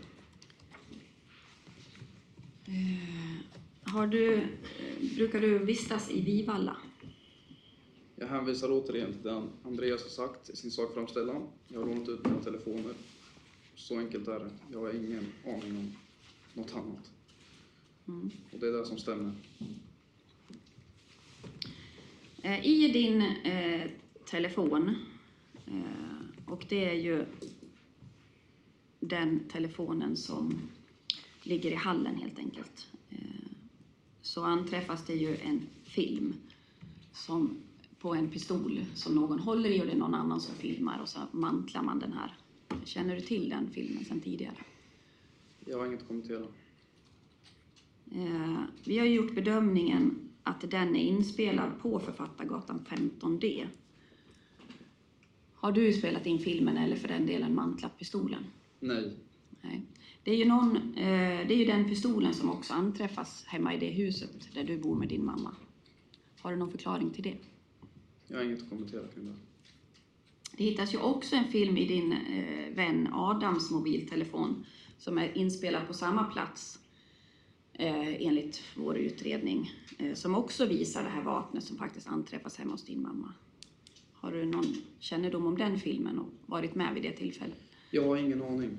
[3.86, 4.46] Har du,
[5.16, 6.76] brukar du vistas i Vivalla?
[8.16, 11.48] Jag hänvisar återigen till det Andreas har sagt i sin sakframställan.
[11.68, 12.94] Jag har lånat ut mina telefoner.
[13.74, 14.50] Så enkelt är det.
[14.72, 15.92] Jag har ingen aning om
[16.54, 17.10] något annat.
[18.08, 18.30] Mm.
[18.52, 19.32] Och det är det som stämmer.
[22.42, 23.90] Eh, I din eh,
[24.24, 24.96] telefon,
[25.66, 27.24] eh, och det är ju
[29.00, 30.60] den telefonen som
[31.42, 33.45] ligger i hallen helt enkelt, eh,
[34.36, 36.34] så anträffas det ju en film
[37.12, 37.56] som
[37.98, 41.08] på en pistol som någon håller i och det är någon annan som filmar och
[41.08, 42.34] så mantlar man den här.
[42.84, 44.54] Känner du till den filmen sedan tidigare?
[45.64, 46.46] Jag har inget att kommentera.
[48.12, 53.66] Eh, vi har gjort bedömningen att den är inspelad på Författargatan 15D.
[55.54, 58.44] Har du spelat in filmen eller för den delen mantlat pistolen?
[58.80, 59.12] Nej.
[59.66, 59.82] Nej.
[60.24, 63.78] Det är ju, någon, eh, det är ju den pistolen som också anträffas hemma i
[63.78, 65.54] det huset där du bor med din mamma.
[66.40, 67.36] Har du någon förklaring till det?
[68.28, 69.34] Jag har inget att kommentera kring det.
[70.56, 74.64] Det hittas ju också en film i din eh, vän Adams mobiltelefon
[74.98, 76.78] som är inspelad på samma plats
[77.72, 82.72] eh, enligt vår utredning eh, som också visar det här vapnet som faktiskt anträffas hemma
[82.72, 83.32] hos din mamma.
[84.12, 87.58] Har du någon kännedom om den filmen och varit med vid det tillfället?
[87.90, 88.78] Jag har ingen aning.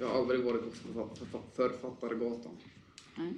[0.00, 1.08] Jag har aldrig varit på
[1.54, 2.52] Författargatan.
[3.16, 3.34] Nej.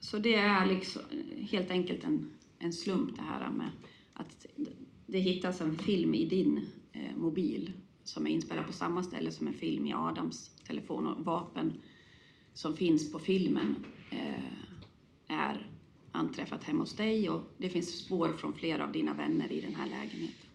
[0.00, 1.02] Så det är liksom
[1.50, 3.70] helt enkelt en, en slump det här med
[4.12, 4.46] att
[5.06, 7.72] det hittas en film i din eh, mobil
[8.04, 11.72] som är inspelad på samma ställe som en film i Adams telefon och vapen
[12.54, 14.44] som finns på filmen eh,
[15.28, 15.75] är
[16.16, 19.74] anträffat hemma hos dig och det finns spår från flera av dina vänner i den
[19.74, 20.46] här lägenheten.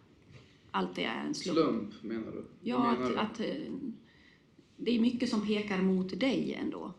[0.72, 1.58] Allt det är en slump.
[1.60, 2.46] Slump, menar du?
[2.62, 3.46] Ja, menar att, du?
[3.46, 3.74] att eh,
[4.78, 6.94] det är mycket som pekar mot dig ändå.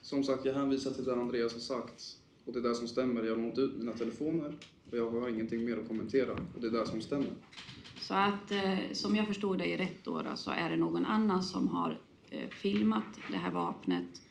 [0.00, 2.18] Som sagt, jag hänvisar till det Andreas har sagt.
[2.44, 3.22] Och det är det som stämmer.
[3.22, 4.56] Jag har lånat ut mina telefoner
[4.90, 6.32] och jag har ingenting mer att kommentera.
[6.32, 7.32] Och det är det som stämmer.
[8.00, 11.42] Så att eh, som jag förstod dig rätt då, då så är det någon annan
[11.42, 14.22] som har eh, filmat det här vapnet.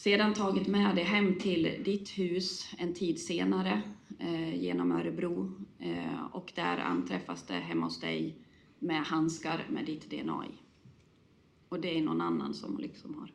[0.00, 3.82] Sedan tagit med det hem till ditt hus en tid senare
[4.18, 5.52] eh, genom Örebro.
[5.78, 8.38] Eh, och där anträffas det hemma hos dig
[8.78, 10.58] med handskar med ditt DNA i.
[11.68, 13.32] Och det är någon annan som liksom har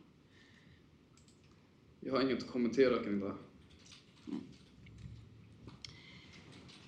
[2.00, 3.34] Jag har inget att kommentera kring det.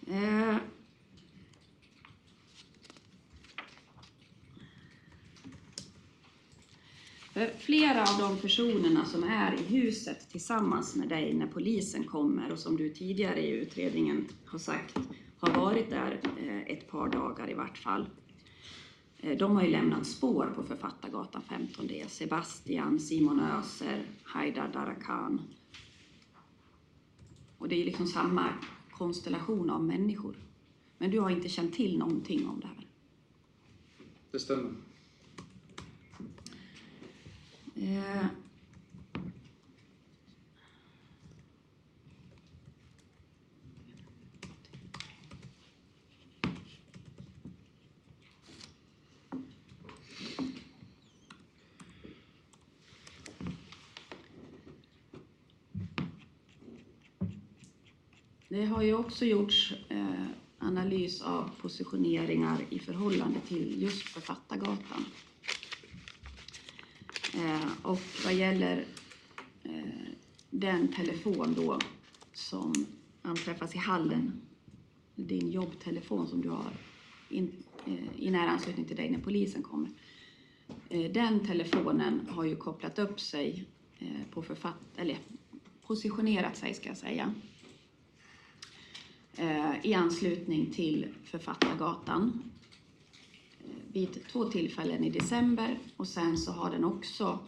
[0.06, 0.56] Eh,
[7.32, 12.52] för flera av de personerna som är i huset tillsammans med dig när polisen kommer
[12.52, 14.98] och som du tidigare i utredningen har sagt
[15.38, 18.06] har varit där eh, ett par dagar i vart fall.
[19.18, 21.92] Eh, de har ju lämnat spår på Författargatan 15D.
[21.92, 22.04] E.
[22.08, 25.42] Sebastian, Simon Öser, Haidar Darakan.
[27.58, 28.48] Och det är liksom samma
[28.90, 30.36] konstellation av människor.
[30.98, 32.86] Men du har inte känt till någonting om det här.
[34.30, 34.70] Det stämmer.
[37.80, 38.26] Eh,
[58.50, 60.26] Det har ju också gjorts eh,
[60.58, 65.04] analys av positioneringar i förhållande till just Författargatan.
[67.38, 68.84] Eh, och vad gäller
[69.62, 70.08] eh,
[70.50, 71.78] den telefon då
[72.32, 72.86] som
[73.22, 74.40] anträffas i hallen,
[75.14, 76.72] din jobbtelefon som du har
[77.28, 77.52] in,
[77.86, 79.90] eh, i nära anslutning till dig när polisen kommer.
[80.88, 83.66] Eh, den telefonen har ju kopplat upp sig
[83.98, 85.18] eh, på författ eller
[85.86, 87.34] positionerat sig ska jag säga
[89.36, 92.50] eh, i anslutning till Författargatan
[93.92, 97.38] vid två tillfällen i december och sen så har den också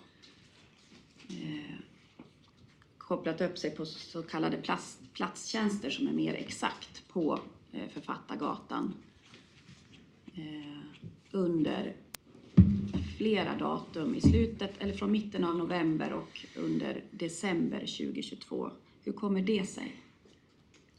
[1.29, 1.75] eh,
[2.99, 7.41] kopplat upp sig på så kallade plats, platstjänster som är mer exakt på
[7.73, 8.95] eh, Författargatan
[10.35, 10.79] eh,
[11.31, 11.97] under
[13.19, 18.71] flera datum i slutet eller från mitten av november och under december 2022.
[19.05, 19.97] Hur kommer det sig?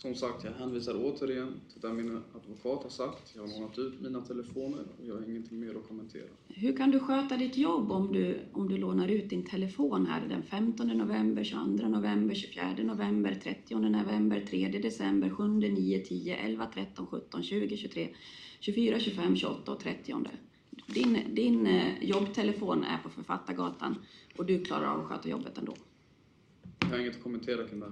[0.02, 3.32] Som sagt, jag hänvisar återigen till det min advokat har sagt.
[3.36, 6.28] Jag har lånat ut mina telefoner och jag har ingenting mer att kommentera.
[6.48, 10.28] Hur kan du sköta ditt jobb om du, om du lånar ut din telefon här
[10.28, 16.68] den 15 november, 22 november, 24 november, 30 november, 3 december, 7, 9, 10, 11,
[16.74, 18.10] 13, 17, 20, 23,
[18.60, 20.16] 24, 25, 28 och 30.
[20.88, 23.96] Din, din eh, jobbtelefon är på Författargatan
[24.38, 25.76] och du klarar av att sköta jobbet ändå.
[26.80, 27.92] Jag har inget att kommentera kring det.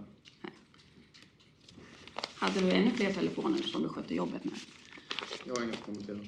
[2.39, 4.53] Hade du ännu fler telefoner som du skötte jobbet med?
[5.43, 6.19] Jag har inget att kommentera.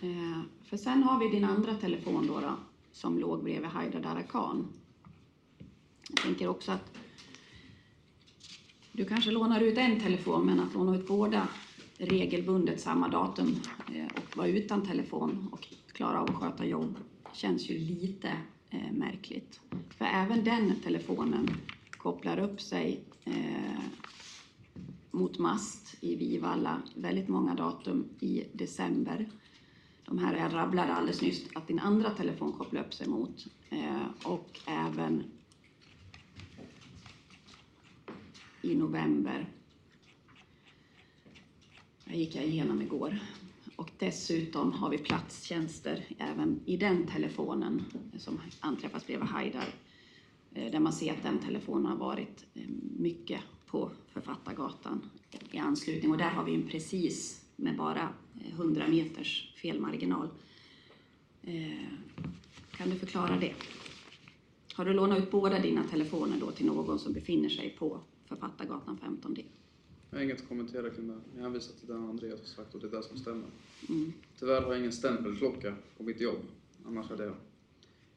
[0.00, 2.56] Eh, för sen har vi din andra telefon då, då
[2.92, 4.72] som låg bredvid Haidar Darakan.
[6.08, 6.98] Jag tänker också att
[8.98, 11.48] du kanske lånar ut en telefon men att låna ut båda
[11.98, 13.56] regelbundet samma datum
[13.94, 16.98] eh, och vara utan telefon och klara av att sköta jobb
[17.32, 18.28] känns ju lite
[18.70, 19.60] eh, märkligt.
[19.90, 21.50] För även den telefonen
[21.90, 23.80] kopplar upp sig eh,
[25.10, 29.28] mot mast i Vivalla väldigt många datum i december.
[30.04, 33.46] De här jag rabblade alldeles nyss att din andra telefon kopplar upp sig mot
[34.24, 35.24] och även
[38.62, 39.46] i november.
[42.04, 43.18] Det gick jag igenom igår.
[43.76, 47.84] Och dessutom har vi platstjänster även i den telefonen
[48.16, 49.74] som anträffas bredvid Haidar.
[50.54, 52.62] Eh, där man ser att den telefonen har varit eh,
[52.98, 55.10] mycket på Författargatan
[55.50, 56.10] i anslutning.
[56.10, 58.08] Och där har vi en precis med bara
[58.40, 60.28] eh, 100 meters felmarginal.
[62.70, 63.54] Kan du förklara det?
[64.74, 68.98] Har du lånat ut båda dina telefoner då till någon som befinner sig på Författargatan
[69.02, 69.44] 15D?
[70.10, 71.18] Jag har inget att kommentera kring det.
[71.36, 73.46] Jag hänvisar till det Andreas har sagt och det är det som stämmer.
[73.88, 74.12] Mm.
[74.38, 76.38] Tyvärr har jag ingen stämpelklocka på mitt jobb.
[76.86, 77.34] Annars hade jag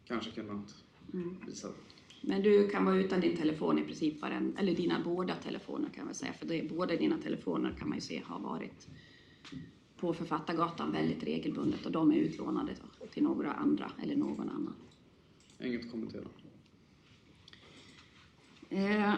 [0.05, 0.75] kanske kunnat
[1.13, 1.35] Mm.
[1.47, 1.73] visa det.
[2.21, 6.05] Men du kan vara utan din telefon i princip varenda, eller dina båda telefoner kan
[6.05, 8.87] man säga, för det är, båda dina telefoner kan man ju se har varit
[9.97, 12.75] på Författargatan väldigt regelbundet och de är utlånade
[13.13, 14.75] till några andra eller någon annan.
[15.57, 16.23] Jag inget att kommentera.
[18.69, 19.13] Eh,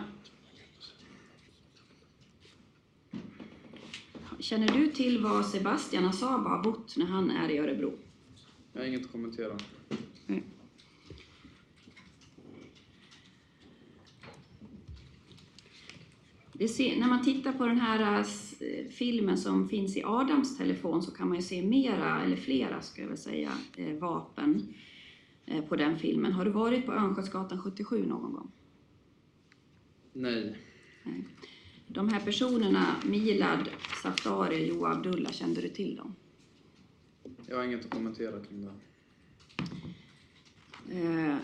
[4.44, 7.94] känner du till var Sebastian Asaba har bott när han är i Örebro?
[8.74, 9.58] Jag har inget att kommentera.
[10.28, 10.44] Mm.
[16.70, 18.26] Ser, när man tittar på den här äh,
[18.90, 23.02] filmen som finns i Adams telefon så kan man ju se mera, eller flera ska
[23.02, 24.74] jag väl säga, eh, vapen
[25.46, 26.32] eh, på den filmen.
[26.32, 28.52] Har du varit på Örnsköldsgatan 77 någon gång?
[30.14, 30.58] Nej.
[31.04, 31.26] Nej.
[31.94, 33.70] De här personerna, Milad,
[34.04, 36.16] Safari och Joa Abdullah, kände du till dem?
[37.48, 38.72] Jag har inget att kommentera kring det.
[40.96, 41.36] Eh,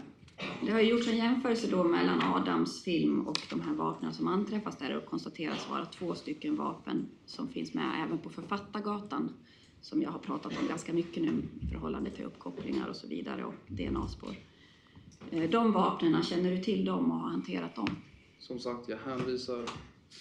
[0.66, 4.78] Det har gjorts en jämförelse då mellan Adams film och de här vapnen som anträffas
[4.78, 9.34] där och konstateras vara två stycken vapen som finns med även på Författargatan
[9.82, 13.44] som jag har pratat om ganska mycket nu i förhållande till uppkopplingar och så vidare
[13.46, 14.36] och DNA-spår.
[15.32, 17.88] Eh, De vapnen, känner du till dem och har hanterat dem?
[18.40, 19.66] Som sagt, jag hänvisar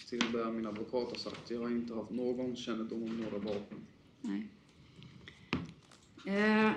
[0.08, 1.50] till det min advokat har sagt.
[1.50, 3.86] Jag har inte haft någon kännedom om några vapen.
[4.20, 4.48] Nej.
[6.26, 6.72] Eh.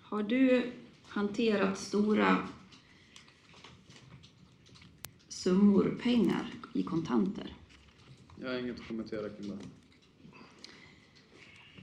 [0.00, 0.72] Har du
[1.02, 2.48] hanterat stora
[5.28, 7.56] summor pengar i kontanter?
[8.40, 9.58] Jag har inget att kommentera kring det.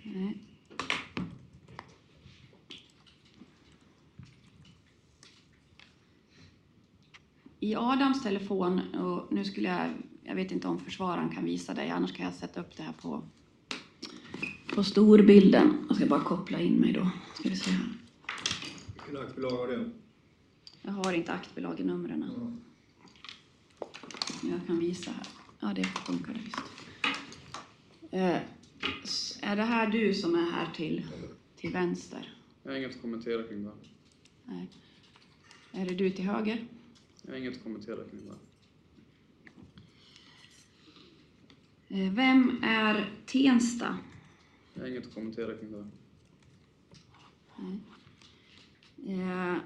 [0.04, 0.38] Nej.
[7.66, 9.90] I Adams telefon, och nu skulle jag,
[10.24, 12.94] jag vet inte om försvararen kan visa dig, annars kan jag sätta upp det här
[12.94, 13.24] på,
[14.76, 15.86] på storbilden.
[15.88, 17.10] Jag ska bara koppla in mig då.
[17.34, 17.88] Ska vi se här.
[18.94, 19.90] Vilken aktbolag har det?
[20.82, 22.26] Jag har inte aktbolagenumren.
[22.38, 22.52] Ja.
[24.42, 25.28] Men jag kan visa här.
[25.60, 26.62] Ja, det funkar visst.
[28.12, 28.38] Eh,
[29.52, 31.06] är det här du som är här till,
[31.56, 32.34] till vänster?
[32.64, 33.72] Jag har inget att kommentera kring det.
[34.46, 34.70] Nej.
[35.72, 36.68] Är det du till höger?
[37.26, 38.36] Jag har inget att kommentera kring det.
[41.98, 43.98] Eh, Vem är Tensta?
[44.74, 45.88] Jag har inget att kommentera kring det.
[49.08, 49.58] Eh,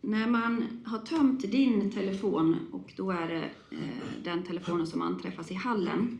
[0.00, 5.50] när man har tömt din telefon och då är det eh, den telefonen som anträffas
[5.50, 6.18] i hallen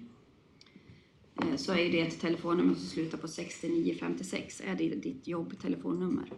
[1.42, 4.62] eh, så är det ett telefonnummer som slutar på 6956.
[4.64, 6.32] Är det ditt jobbtelefonnummer?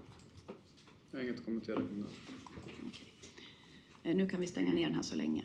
[1.12, 2.04] Jag har inget att kommentera kring
[4.02, 4.10] det.
[4.10, 5.44] Eh, nu kan vi stänga ner den här så länge.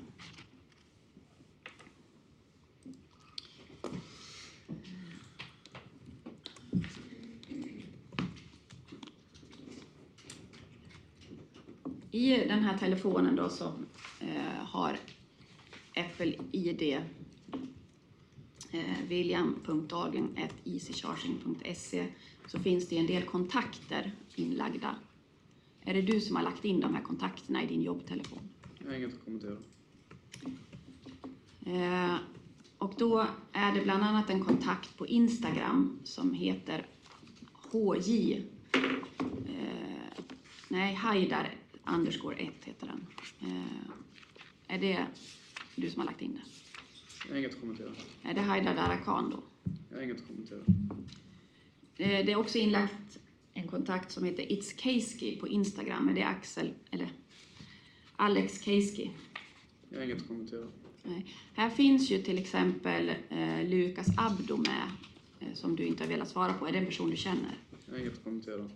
[12.11, 13.85] I den här telefonen då som
[14.19, 14.99] eh, har
[15.95, 16.99] Apple ID
[18.71, 22.07] eh, william.dagen.easycharging.se
[22.47, 24.95] så finns det en del kontakter inlagda.
[25.87, 28.39] Är det du som har lagt in de här kontakterna i din jobbtelefon?
[28.79, 29.57] Jag har inget att kommentera.
[31.65, 32.15] Eh,
[32.77, 36.87] och då är det bland annat en kontakt på Instagram som heter
[37.71, 38.43] HJ.
[38.73, 40.23] Eh,
[40.67, 43.07] nej, Haidar underscore 1 heter den.
[43.49, 45.05] Eh, är det
[45.75, 46.41] du som har lagt in det?
[47.27, 47.91] Jag har inget att kommentera.
[48.23, 49.43] Är det Haidar Darakan då?
[49.89, 50.59] Jag har inget att kommentera.
[51.97, 53.19] Det är också inlagt
[53.57, 56.05] en kontakt som heter It's Keiski på Instagram.
[56.05, 57.11] Men det är Axel, eller
[58.15, 59.11] Alex Keiski.
[59.89, 60.67] Jag har inget att kommentera.
[61.03, 61.25] Nej.
[61.53, 64.91] Här finns ju till exempel eh, Lukas Abdo med,
[65.39, 66.67] eh, som du inte har velat svara på.
[66.67, 67.57] Är det en person du känner?
[67.85, 68.69] Jag har inget att kommentera.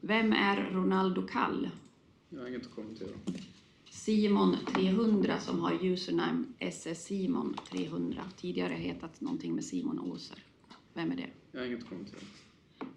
[0.00, 1.70] Vem är Ronaldo Kall?
[2.28, 3.10] Jag har inget att kommentera.
[3.90, 8.22] Simon 300 som har username SS Simon 300.
[8.36, 10.38] Tidigare hetat någonting med Simon Åser.
[10.94, 11.30] Vem är det?
[11.52, 12.20] Jag har inget att kommentera.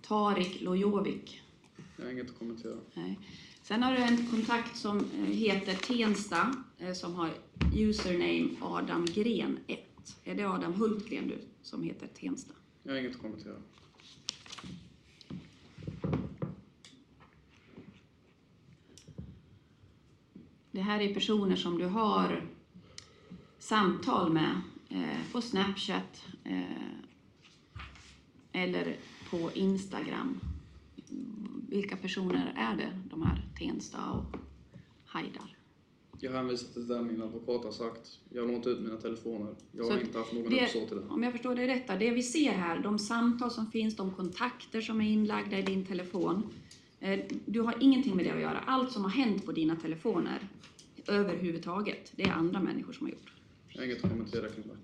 [0.01, 1.41] Tarik Lojovic.
[1.97, 2.77] Jag har inget att kommentera.
[2.93, 3.19] Nej.
[3.61, 7.29] Sen har du en kontakt som eh, heter Tensta eh, som har
[7.75, 9.79] username Adam Gren 1.
[10.23, 12.53] Är det Adam Hultgren du som heter Tensta?
[12.83, 13.55] Jag har inget att kommentera.
[20.71, 22.45] Det här är personer som du har
[23.59, 26.25] samtal med eh, på Snapchat
[28.51, 28.97] eller
[29.31, 30.39] på Instagram.
[31.69, 34.37] Vilka personer är det, de här Tensta och
[35.05, 35.53] Haidar?
[36.19, 38.19] Jag hänvisar till det min advokat har sagt.
[38.29, 39.55] Jag har lånat ut mina telefoner.
[39.71, 41.03] Jag har Så inte haft någon det- uppsåt till det.
[41.09, 44.81] Om jag förstår det rätt, det vi ser här, de samtal som finns, de kontakter
[44.81, 46.43] som är inlagda i din telefon.
[46.99, 48.57] eh, Du har ingenting med det att göra.
[48.59, 50.39] Allt som har hänt på dina telefoner
[51.07, 53.33] överhuvudtaget, det är andra människor som har gjort.
[53.67, 54.77] Jag har inget att kommentera kring det.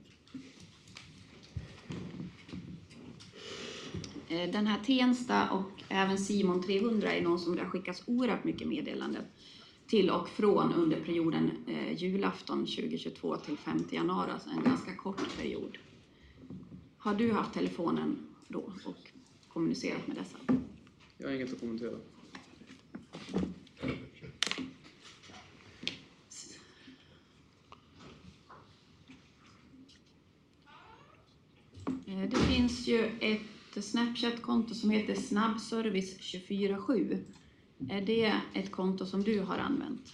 [4.34, 8.68] Den här Tensta och även Simon 300 är någon som det har skickats oerhört mycket
[8.68, 9.24] meddelanden
[9.88, 15.38] till och från under perioden eh, julafton 2022 till 5 januari, alltså en ganska kort
[15.38, 15.78] period.
[16.98, 18.18] Har du haft telefonen
[18.48, 19.12] då och
[19.48, 20.38] kommunicerat med dessa?
[21.18, 21.98] Jag har inget att kommentera.
[32.06, 33.42] Eh, Det finns ju ett
[33.82, 37.18] Snapchat-konto som heter snabbservice247.
[37.90, 40.14] Är det ett konto som du har använt?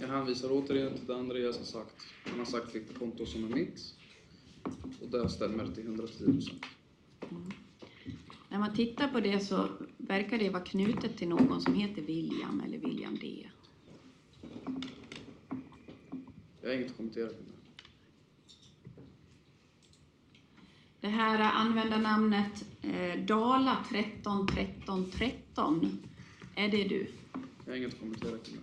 [0.00, 1.94] Jag hänvisar återigen till det Andreas har sagt.
[2.24, 3.94] Han har sagt vilket konto som är mitt.
[5.02, 6.64] Och det stämmer till 110 procent.
[8.48, 12.62] När man tittar på det så verkar det vara knutet till någon som heter William
[12.66, 13.48] eller William D.
[16.62, 17.28] Jag har inget att kommentera
[21.02, 21.08] det.
[21.08, 25.98] Här användarnamnet eh, Dala 13 13 13,
[26.54, 27.06] är det du?
[27.64, 28.58] Jag har inget att kommentera kring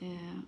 [0.00, 0.06] det.
[0.06, 0.38] Eh,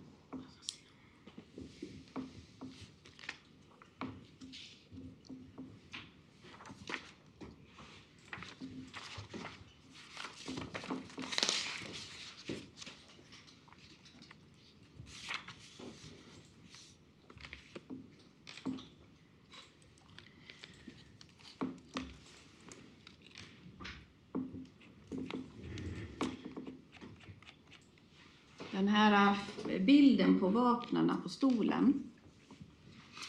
[28.76, 29.36] Den här
[29.68, 32.02] eh, bilden på vapnarna på stolen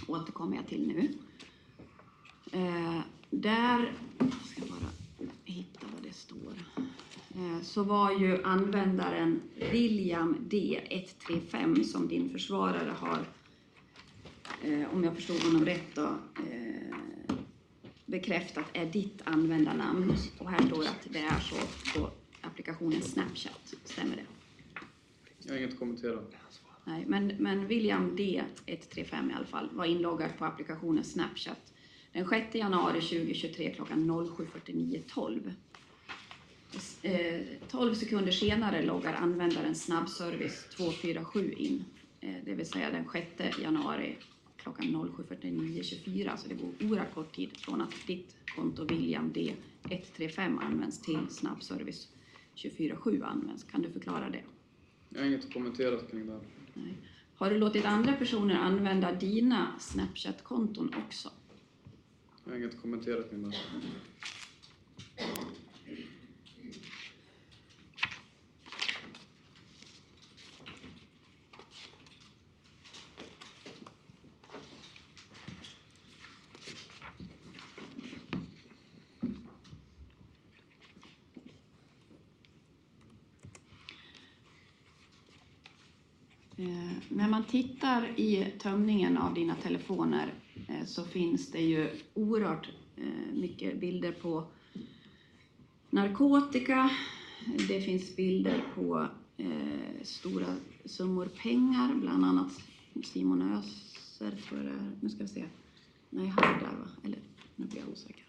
[0.07, 1.13] återkommer jag till nu.
[2.51, 2.99] Eh,
[3.29, 4.89] där, jag ska bara
[5.45, 6.53] hitta vad det står.
[7.35, 9.41] Eh, så var ju användaren
[9.71, 13.19] William D135 som din försvarare har,
[14.63, 16.15] eh, om jag förstod honom rätt då,
[16.51, 16.97] eh,
[18.05, 20.13] bekräftat är ditt användarnamn.
[20.39, 21.55] Och här står att det är så
[21.99, 22.09] på
[22.41, 23.73] applikationen Snapchat.
[23.83, 24.36] Stämmer det?
[25.47, 26.19] Jag har inget att kommentera.
[26.85, 31.73] Nej, men, men William D135 i alla fall var inloggad på applikationen Snapchat
[32.13, 35.51] den 6 januari 2023 klockan 07.49.12.
[37.01, 41.85] Eh, 12 sekunder senare loggar användaren snabbservice 247 in,
[42.21, 44.17] eh, det vill säga den 6 januari
[44.57, 50.59] klockan 07.49.24, så det går oerhört kort tid från att ditt konto William D 135
[50.59, 52.07] används till snabbservice
[52.61, 53.63] 247 används.
[53.63, 54.43] Kan du förklara det?
[55.09, 56.39] Jag har inget att kommentera kring det.
[56.73, 56.93] Nej.
[57.35, 61.29] Har du låtit andra personer använda dina Snapchat-konton också?
[62.43, 63.65] Jag har inget att kommentera kring det här.
[86.59, 90.33] Eh, när man tittar i tömningen av dina telefoner
[90.67, 94.47] eh, så finns det ju oerhört eh, mycket bilder på
[95.89, 96.89] narkotika.
[97.67, 99.07] Det finns bilder på
[99.37, 100.55] eh, stora
[100.85, 102.51] summor pengar, bland annat
[103.03, 104.91] Simon Öser, tror jag det är.
[105.01, 105.45] Nu ska vi se.
[106.09, 106.87] Nej, Haidar va?
[107.03, 107.19] Eller
[107.55, 108.25] nu blir jag osäker.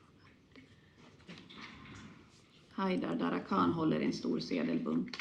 [2.72, 5.16] Haidar Darakan håller i en stor sedelbunt.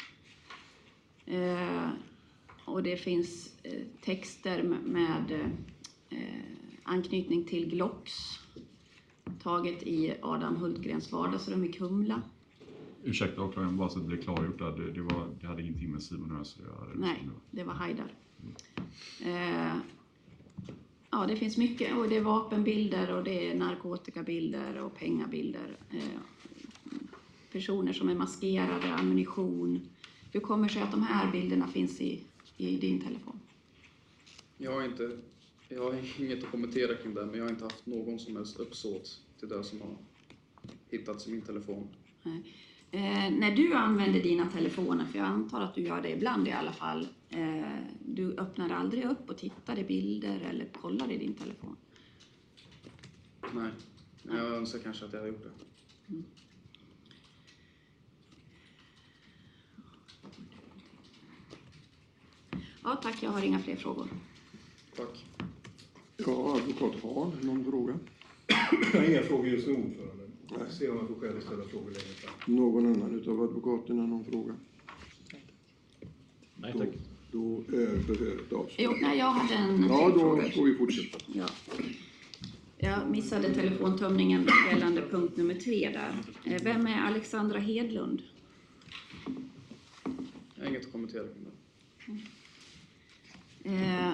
[2.68, 5.50] Och det finns eh, texter med,
[6.10, 6.18] eh,
[6.82, 8.38] anknytning till Glocks
[9.42, 12.22] taget i Adam Hultgrens vardagsrum i Kumla.
[13.04, 14.70] Ursäkta åklagaren, bara så att det blir klargjort där.
[14.70, 16.88] Det, det, var, det hade ingenting med Simon Öser att göra.
[16.94, 18.14] Nej, det var Haidar.
[19.24, 19.76] Eh,
[21.10, 21.96] ja, det finns mycket.
[21.96, 25.76] Och det är vapenbilder och det är narkotikabilder och pengabilder.
[25.90, 26.20] Eh,
[27.52, 29.88] personer som är maskerade, ammunition.
[30.32, 32.22] Hur kommer det sig att de här bilderna finns i,
[32.58, 33.40] i din telefon?
[34.56, 35.18] Jag har, inte,
[35.68, 38.56] jag har inget att kommentera kring det, men jag har inte haft någon som helst
[38.56, 39.96] uppsåt till det som har
[40.90, 41.88] hittats i min telefon.
[42.90, 46.52] Eh, när du använder dina telefoner, för jag antar att du gör det ibland i
[46.52, 51.34] alla fall, eh, du öppnar aldrig upp och tittar i bilder eller kollar i din
[51.34, 51.76] telefon?
[53.54, 53.70] Nej,
[54.22, 56.14] jag önskar kanske att jag hade gjort det.
[62.82, 63.22] Ja, tack.
[63.22, 64.08] Jag har inga fler frågor.
[64.96, 65.24] Tack.
[66.16, 67.98] Ja, advokat Hahn, någon fråga?
[68.92, 70.24] Jag har inga frågor just nu, ordförande.
[70.50, 70.60] Nej.
[70.70, 72.54] Se om jag får skäl att ställa frågor längre fram.
[72.56, 74.54] Någon annan utav advokaterna någon fråga?
[76.56, 76.88] Nej tack.
[77.32, 78.96] Då är förhöret Jo, avslutat.
[79.00, 80.50] nej, jag hade en Ja, då fråga.
[80.50, 81.18] får vi fortsätta.
[81.34, 81.46] Ja.
[82.78, 86.14] Jag missade telefontömningen gällande punkt nummer tre där.
[86.54, 88.22] Eh, Vem är Alexandra Hedlund?
[90.54, 92.18] Jag har inget att kommentera kring det.
[93.68, 94.12] Eh,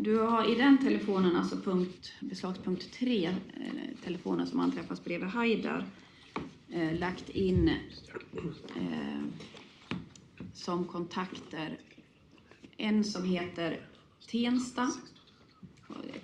[0.00, 3.32] Du har i den telefonen, alltså punkt, beslagspunkt 3, eh,
[4.04, 5.86] telefonen som anträffas bredvid Haidar,
[6.68, 9.22] eh, lagt in eh,
[10.54, 11.78] som kontakter.
[12.76, 13.80] En som heter
[14.30, 14.90] Tensta,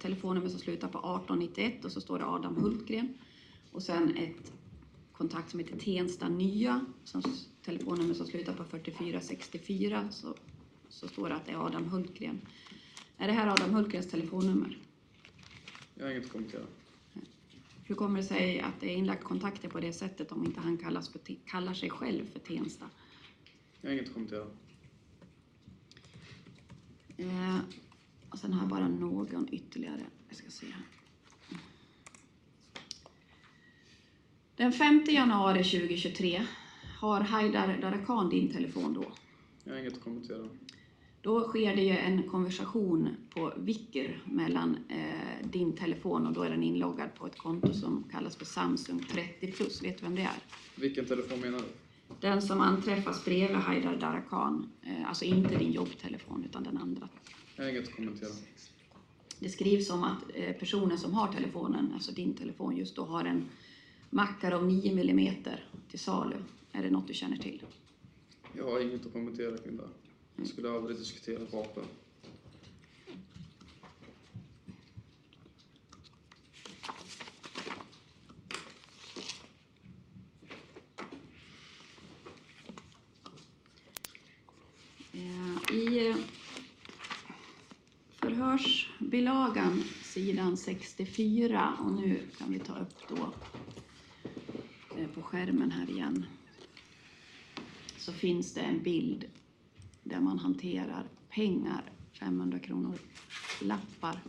[0.02, 3.14] telefonnummer som slutar på 1891 och så står det Adam Hultgren.
[3.72, 4.52] Och sen ett
[5.12, 7.22] kontakt som heter Tensta Nya, som
[7.64, 10.34] telefonnummer som slutar på 4464 så,
[10.94, 12.40] så står det att det är Adam Hultgren.
[13.18, 14.78] Är det här Adam Hultgrens telefonnummer?
[15.94, 16.62] Jag har inget att kommentera.
[17.84, 20.78] Hur kommer det sig att det är inlagt kontakter på det sättet om inte han
[20.78, 22.90] kallas för, kallar sig själv för Tensta?
[23.80, 24.46] Jag har inget att kommentera.
[27.16, 27.58] Eh,
[28.30, 30.06] och sen har jag bara någon ytterligare.
[30.28, 30.82] Jag ska se här.
[34.56, 36.46] Den 5 januari 2023
[37.00, 39.04] har Haidar Darakan din telefon då.
[39.64, 40.48] Jag har inget att kommentera.
[41.24, 46.50] Då sker det ju en konversation på Vicker mellan eh, din telefon och då är
[46.50, 49.82] den inloggad på ett konto som kallas för Samsung 30 plus.
[49.82, 50.36] Vet du vem det är?
[50.76, 51.64] Vilken telefon menar du?
[52.20, 54.70] Den som anträffas bredvid Haidar Darakan.
[54.82, 57.08] Eh, alltså inte din jobbtelefon utan den andra.
[57.56, 58.30] Jag har inget att kommentera.
[59.38, 63.24] Det skrivs om att eh, personen som har telefonen, alltså din telefon just då, har
[63.24, 63.48] en
[64.10, 65.34] Makarov 9 mm
[65.90, 66.36] till salu.
[66.72, 67.62] Är det något du känner till?
[68.56, 69.88] Jag har inget att kommentera kring det.
[70.36, 71.84] Jag skulle aldrig diskutera vapen.
[85.12, 86.16] Eh, I eh,
[88.20, 93.32] förhörsbilagan, sidan 64, och nu kan vi ta upp då
[94.98, 96.26] eh, på skärmen här igen,
[97.98, 99.24] så finns det en bild
[100.04, 101.82] där man hanterar pengar,
[102.12, 102.94] 500 kronor
[103.62, 104.20] lappar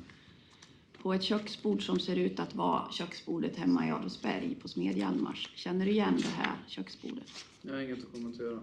[1.01, 5.49] på ett köksbord som ser ut att vara köksbordet hemma i Adolfsberg på Smedjalmars.
[5.55, 7.45] Känner du igen det här köksbordet?
[7.61, 8.59] Jag har inget att kommentera.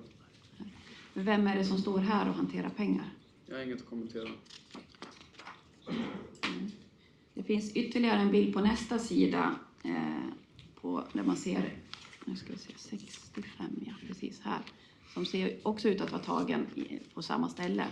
[1.15, 3.13] Men vem är det som står här och hanterar pengar?
[3.47, 4.29] Jag har inget att kommentera.
[5.89, 6.71] Mm.
[7.35, 10.25] Det finns ytterligare en bild på nästa sida eh,
[10.81, 11.79] på, där man ser,
[12.25, 14.61] nu ska vi se, 65, ja precis här.
[15.15, 16.67] Som ser också ut att vara tagen
[17.15, 17.87] på samma ställe.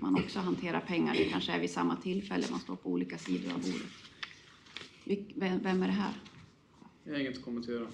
[0.00, 3.52] Man också hanterar pengar, det kanske är vid samma tillfälle, man står på olika sidor
[3.52, 5.34] av bordet.
[5.34, 6.12] Vem, är det här?
[7.04, 7.86] Jag har inget att kommentera.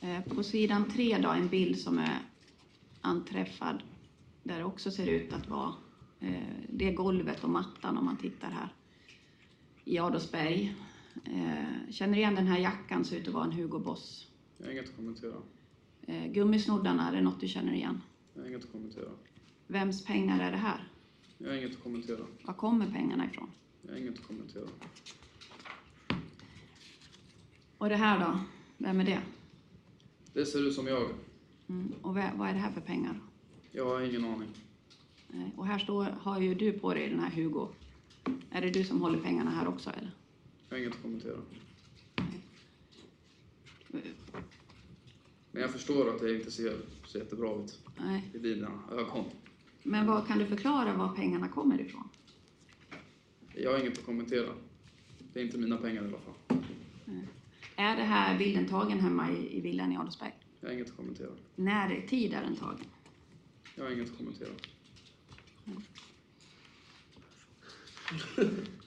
[0.00, 2.18] Eh, På sidan tre då, en bild som är
[3.00, 3.82] anträffad
[4.42, 5.74] där det också ser ut att vara
[6.20, 6.32] eh,
[6.68, 8.68] det golvet och mattan om man tittar här
[9.84, 10.74] i Adolfsberg.
[11.24, 14.26] Eh, Känner igen den här jackan, ser ut att vara en Hugo Boss.
[14.60, 15.34] Jag har inget att kommentera.
[16.06, 18.00] Eh, Gummisnoddarna, är det något du känner igen?
[18.34, 19.10] Jag har inget att kommentera.
[19.66, 20.88] Vems pengar är det här?
[21.38, 22.20] Jag har inget att kommentera.
[22.42, 23.50] Var kommer pengarna ifrån?
[23.82, 24.66] Jag har inget att kommentera.
[27.78, 28.40] Och det här då?
[28.78, 29.22] Vem är det?
[30.32, 31.10] Det ser ut som jag.
[31.68, 31.92] Mm.
[32.02, 33.20] Och vad vad är det här för pengar?
[33.70, 34.48] Jag har ingen aning.
[35.56, 37.68] Och här står, har ju du på dig den här Hugo.
[38.50, 40.10] Är det du som håller pengarna här också eller?
[40.68, 41.36] Jag har inget att kommentera.
[45.52, 48.30] Men jag förstår att det inte ser så jättebra ut Nej.
[48.34, 49.24] i dina ögon.
[49.82, 52.08] Men vad kan du förklara var pengarna kommer ifrån?
[53.54, 54.48] Jag har inget att kommentera.
[55.32, 56.34] Det är inte mina pengar i alla fall.
[57.76, 60.32] Är det här bilden tagen hemma i, i villan i Adolfsberg?
[60.60, 61.30] Jag har inget att kommentera.
[61.56, 62.86] När i tid är den tagen?
[63.74, 64.50] Jag har inget att kommentera.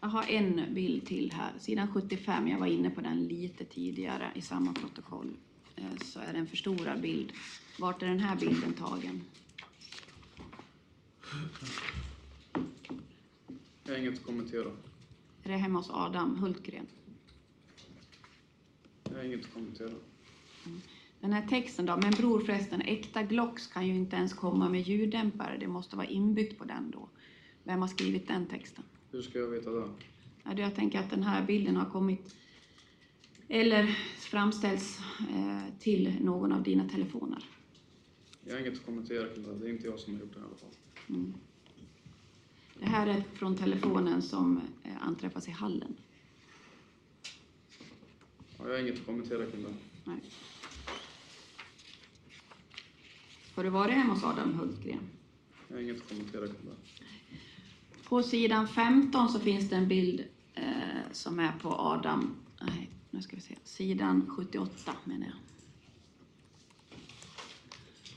[0.00, 2.48] Jag har en bild till här, sidan 75.
[2.48, 5.36] Jag var inne på den lite tidigare i samma protokoll.
[5.76, 7.32] Eh, Så är det en förstorad bild.
[7.78, 9.22] Vart är den här bilden tagen?
[13.84, 14.68] Jag har inget att kommentera.
[15.42, 16.86] Är det hemma hos Adam Hultgren?
[19.04, 19.90] Jag har inget att kommentera.
[21.24, 24.80] Den här texten då, men bror förresten, äkta Glocks kan ju inte ens komma med
[24.80, 25.56] ljuddämpare.
[25.60, 27.08] Det måste vara inbyggt på den då.
[27.62, 28.84] Vem har skrivit den texten?
[29.10, 29.88] Hur ska jag veta det?
[30.42, 32.36] Ja, jag tänker att den här bilden har kommit
[33.48, 33.86] eller
[34.18, 37.44] framställts eh, till någon av dina telefoner.
[38.44, 39.54] Jag har inget att kommentera kring det.
[39.54, 41.32] Det är inte jag som har gjort det i alla fall.
[42.78, 45.96] Det här är från telefonen som eh, anträffas i hallen.
[48.58, 49.74] Ja, jag har inget att kommentera kring det.
[50.04, 50.20] Nej.
[53.54, 55.00] Har du varit hemma hos Adam Hultgren?
[55.68, 57.38] Jag har inget att kommentera kring det.
[58.08, 60.24] På sidan 15 så finns det en bild
[60.54, 60.64] eh,
[61.12, 65.36] som är på Adam, nej, nu ska vi se, sidan 78 menar jag.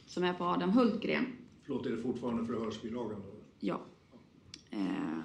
[0.06, 1.26] Som är på Adam Hultgren.
[1.64, 3.34] Förlåt, är det fortfarande förhörsbilagan då?
[3.60, 3.82] Ja.
[4.70, 5.20] Eh,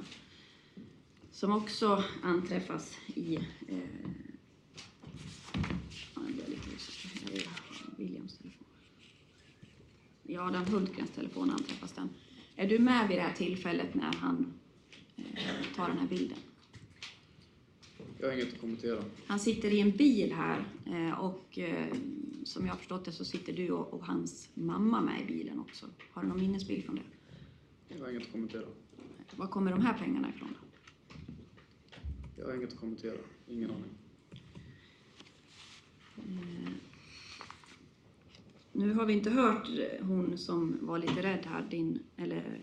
[1.30, 3.34] som också anträffas i...
[3.68, 3.78] Eh,
[7.96, 8.41] Williams
[10.32, 12.08] I Adam Hultgrens telefon anträffas den.
[12.56, 14.52] Är du med vid det här tillfället när han
[15.16, 15.24] eh,
[15.76, 16.38] tar den här bilden?
[18.20, 19.04] Jag har inget att kommentera.
[19.26, 21.94] Han sitter i en bil här eh, och eh,
[22.44, 25.58] som jag har förstått det så sitter du och, och hans mamma med i bilen
[25.58, 25.86] också.
[26.12, 27.02] Har du någon minnesbild från det?
[27.88, 28.64] Jag har inget att kommentera.
[29.36, 30.56] Var kommer de här pengarna ifrån?
[30.60, 30.66] Då?
[32.36, 33.18] Jag har inget att kommentera.
[33.48, 33.90] Ingen aning.
[38.72, 39.68] Nu har vi inte hört
[40.00, 42.60] hon som var lite rädd här, din, eller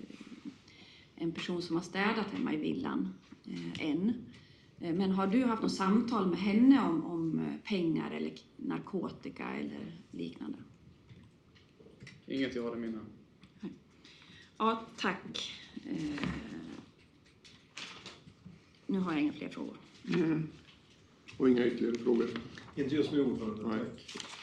[1.15, 3.13] en person som har städat hemma i villan
[3.45, 4.13] eh, än.
[4.79, 9.49] Eh, Men har du haft något samtal med henne om, om eh, pengar eller narkotika
[9.49, 10.57] eller liknande?
[12.27, 12.99] Inget jag har i minne.
[14.57, 15.51] Ja, tack.
[15.85, 16.19] Eh,
[18.87, 19.77] nu har jag inga fler frågor.
[21.37, 22.27] Och inga ytterligare frågor.
[22.75, 23.79] Inte just nu ordförande, Nej.
[24.13, 24.38] tack.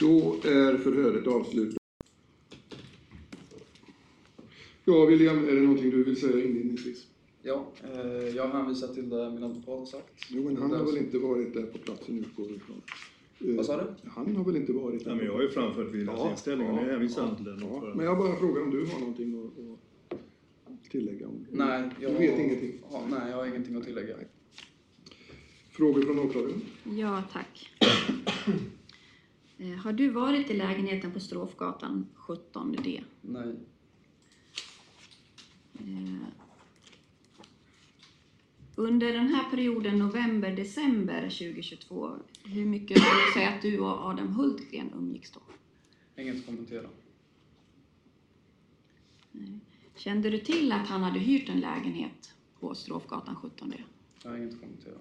[0.00, 1.76] Då är förhöret avslutat.
[4.84, 7.06] Ja, William, är det någonting du vill säga inledningsvis?
[7.42, 10.12] Ja, eh, jag hänvisar till det min advokat har sagt.
[10.28, 12.82] Jo, men han har väl inte varit där på platsen utgår vi ifrån.
[13.40, 14.08] Eh, Vad sa du?
[14.10, 15.10] Han har väl inte varit där?
[15.10, 17.44] Ja, men jag har ju framfört Williams Ja, inställning och ja, det hänvisar ja, till
[17.44, 20.12] den Ja, men jag bara frågar om du har någonting att,
[20.72, 21.28] att tillägga?
[21.28, 21.46] Om.
[21.50, 22.72] Nej, jag Du vet ingenting?
[22.90, 24.16] Ja, nej, jag har ingenting att tillägga.
[25.70, 26.60] Frågor från åklagaren?
[26.84, 27.70] Ja, tack.
[29.60, 33.04] Eh, har du varit i lägenheten på Strofgatan 17D?
[33.20, 33.54] Nej.
[35.74, 36.26] Eh,
[38.76, 42.10] Under den här perioden november-december 2022,
[42.44, 45.40] hur mycket skulle du säga att du och Adam Hultgren umgicks då?
[46.22, 46.88] Inget att kommentera.
[49.96, 53.74] Kände du till att han hade hyrt en lägenhet på Strofgatan 17D?
[54.22, 54.94] Jag har inget att kommentera.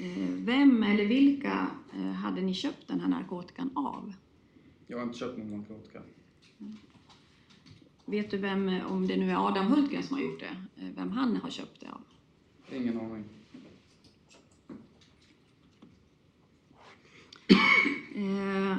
[0.00, 4.12] Eh, Vem eller vilka eh, hade ni köpt den här narkotikan av?
[4.86, 6.02] Jag har inte köpt någon narkotika.
[8.04, 10.56] Vet du vem, eh, om det nu är Adam Hultgren som har gjort det,
[10.96, 12.00] vem han har köpt det av?
[12.72, 13.24] Ingen aning.
[18.14, 18.76] Eh,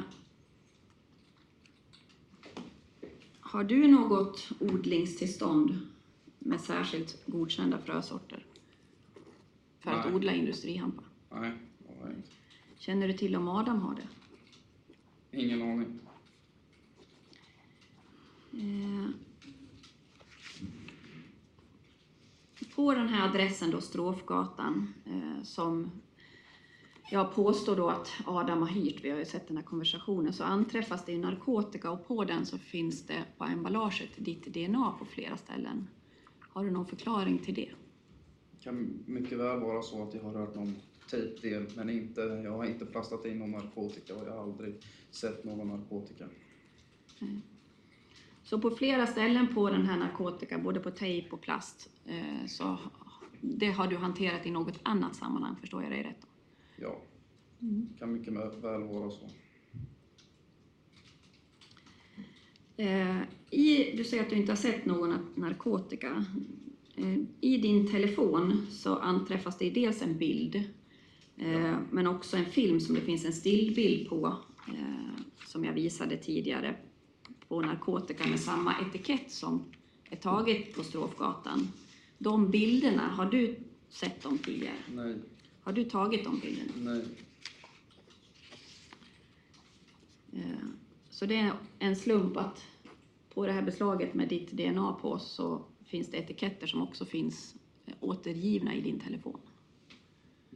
[3.40, 5.78] har du något odlingstillstånd
[6.38, 8.46] med särskilt godkända frösorter
[9.80, 10.14] för att Nej.
[10.14, 11.02] odla industrihampa?
[11.30, 12.30] Nej, det har jag inte.
[12.76, 14.08] Känner du till om Adam har det?
[15.38, 15.98] Ingen aning.
[18.52, 19.10] Eh,
[22.74, 25.90] på den här adressen då, Strofgatan, eh, som
[27.10, 30.44] jag påstår då att Adam har hyrt, vi har ju sett den här konversationen, så
[30.44, 35.04] anträffas det ju narkotika och på den så finns det på emballaget ditt DNA på
[35.04, 35.88] flera ställen.
[36.40, 37.70] Har du någon förklaring till det?
[38.50, 40.76] Det kan mycket väl vara så att jag har rört någon
[41.10, 44.74] tejpdel, men inte, jag har inte plastat in någon narkotika och jag har aldrig
[45.10, 46.28] sett någon narkotika.
[48.42, 52.78] Så på flera ställen på den här narkotika, både på tejp och plast, eh, så
[53.40, 56.26] det har du hanterat i något annat sammanhang, förstår jag dig rätt?
[56.76, 57.00] Ja,
[57.58, 59.28] det kan mycket väl vara så.
[62.76, 66.24] Eh, I, du säger att du inte har sett någon narkotika.
[66.96, 70.64] Eh, I din telefon så anträffas det dels en bild,
[71.40, 74.36] eh, men också en film som det finns en stillbild på,
[74.68, 76.76] eh, som jag visade tidigare,
[77.48, 79.64] på narkotika med samma etikett som
[80.10, 81.68] är taget på Strofgatan.
[82.18, 83.56] De bilderna, har du
[83.88, 84.76] sett dem tidigare?
[84.94, 85.14] Nej,
[85.62, 86.72] Har du tagit de bilderna?
[86.76, 87.04] nej.
[90.32, 90.66] Eh,
[91.10, 92.64] Så det är en slump att
[93.34, 97.54] på det här beslaget med ditt DNA på så finns det etiketter som också finns
[97.86, 99.40] eh, återgivna i din telefon.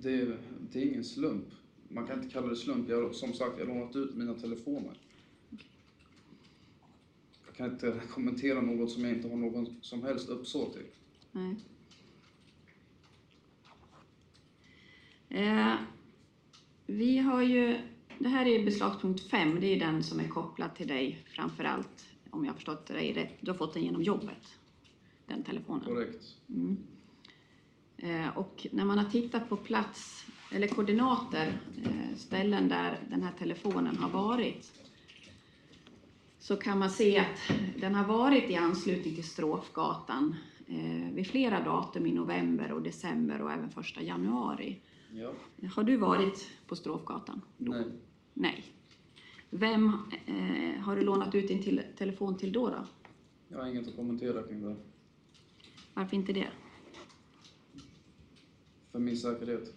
[0.05, 0.39] Det är,
[0.73, 1.45] det är ingen slump.
[1.89, 2.89] Man kan inte kalla det slump.
[2.89, 4.99] Jag, har- som sagt, jag har lånat ut mina telefoner.
[7.47, 10.87] Jag kan inte kommentera något som jag inte har någon som helst uppsåt till.
[11.33, 11.57] Nej.
[15.29, 15.75] Eh,
[16.87, 17.77] vi har ju,
[18.19, 22.05] det här är beslagspunkt 5, det är den som är kopplad till dig framför allt,
[22.31, 23.33] om jag har förstått dig rätt.
[23.41, 24.59] Du har fått den genom jobbet,
[25.27, 25.85] den telefonen.
[25.85, 26.37] Korrekt.
[26.49, 26.77] Mm.
[28.05, 33.33] Eh, Och när man har tittat på plats eller koordinater, eh, ställen där den här
[33.39, 34.73] telefonen har varit,
[36.39, 37.41] så kan man se att
[37.81, 40.37] den har varit i anslutning till Strofgatan
[40.67, 44.81] eh, vid flera datum i november och december och även första januari.
[45.13, 45.33] Ja.
[45.75, 47.41] Har du varit på Strofgatan?
[47.57, 47.85] Nej.
[48.35, 48.65] Nej.
[49.51, 49.93] Vem
[50.27, 52.87] eh, har du lånat ut din telefon till då, då?
[53.49, 54.77] Jag har inget att kommentera kring det.
[55.95, 56.49] Varför inte det?
[58.95, 59.75] För min säkerhet.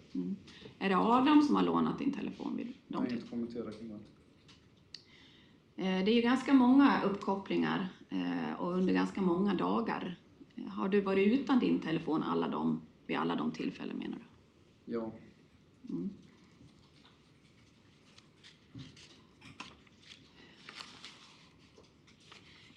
[0.80, 3.24] Är det Adam som har lånat din telefon vid de tillfällena?
[3.24, 3.96] att kommentera kring det.
[5.84, 10.20] Eh, Det är ju ganska många uppkopplingar eh, och under ganska många dagar.
[10.56, 14.94] Eh, Har du varit utan din telefon alla de, vid alla de tillfällen menar du?
[14.94, 15.12] Ja.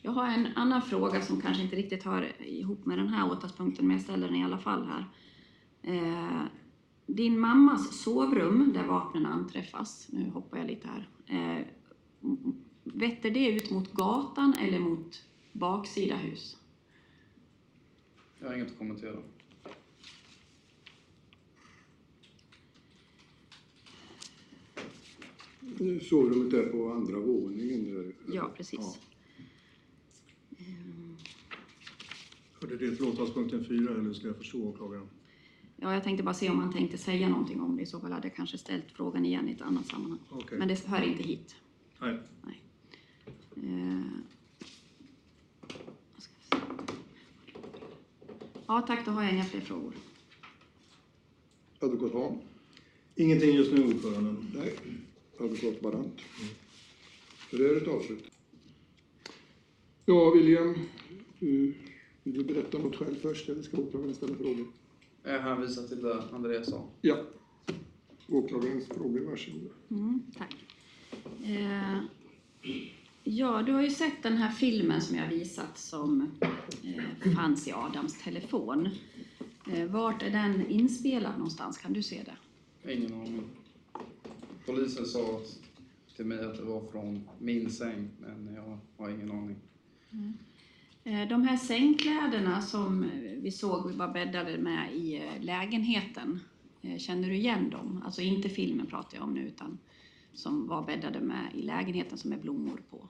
[0.03, 3.87] Jag har en annan fråga som kanske inte riktigt hör ihop med den här åtalspunkten,
[3.87, 5.07] men jag ställer den i alla fall här.
[5.83, 6.43] Eh,
[7.07, 11.67] din mammas sovrum, där vapnen anträffas, nu hoppar jag lite här, eh,
[12.85, 16.57] vetter det ut mot gatan eller mot baksida hus?
[18.39, 19.17] Jag har inget att kommentera.
[26.03, 27.95] Sovrummet är på andra våningen.
[27.95, 28.15] Där.
[28.35, 28.99] Ja, precis.
[32.61, 35.09] Hörde det till åtalspunkten 4 eller ska jag förstå åklagaren?
[35.83, 37.83] Ja, jag tänkte bara se om han tänkte säga någonting om det.
[37.83, 40.19] I så fall hade jag kanske ställt frågan igen i ett annat sammanhang.
[40.31, 40.59] Okej.
[40.59, 41.55] Men det hör inte hit.
[42.01, 42.19] Nej.
[42.43, 42.61] Nej.
[43.57, 44.01] Eh.
[48.67, 49.05] Ja, tack.
[49.05, 49.95] Då har jag inga fler frågor.
[51.79, 52.39] Advokat Hahn?
[53.15, 54.51] Ingenting just nu, ordföranden.
[54.55, 54.75] Nej.
[55.41, 56.21] Advokat Barant?
[57.51, 58.31] Så det är ett avslut.
[60.05, 60.75] Ja, William.
[61.39, 61.75] Du,
[62.23, 64.67] vill du berätta något själv först eller ska åklagaren ställa frågor?
[65.23, 66.89] Jag hänvisar till det Andreas sa.
[67.01, 67.25] Ja.
[68.29, 69.71] Åklagarens frågor, varsågod.
[69.91, 70.57] Mm, tack.
[71.45, 71.99] Eh,
[73.25, 76.31] ja, du har ju sett den här filmen som jag visat som
[76.83, 78.89] eh, fanns i Adams telefon.
[79.73, 81.79] Eh, vart är den inspelad någonstans?
[81.79, 82.93] Kan du se det?
[82.93, 83.43] Ingen aning.
[84.67, 85.41] Polisen sa
[86.17, 89.57] till mig att det var från min säng, men jag har ingen aning.
[90.11, 90.31] Eh,
[91.11, 93.09] De här sängkläderna som eh,
[93.43, 96.41] vi såg var bäddade med i eh, lägenheten,
[96.83, 98.03] eh, känner du igen dem?
[98.05, 99.79] Alltså inte filmen pratar jag om nu, utan
[100.33, 103.09] som var bäddade med i lägenheten som är blommor på.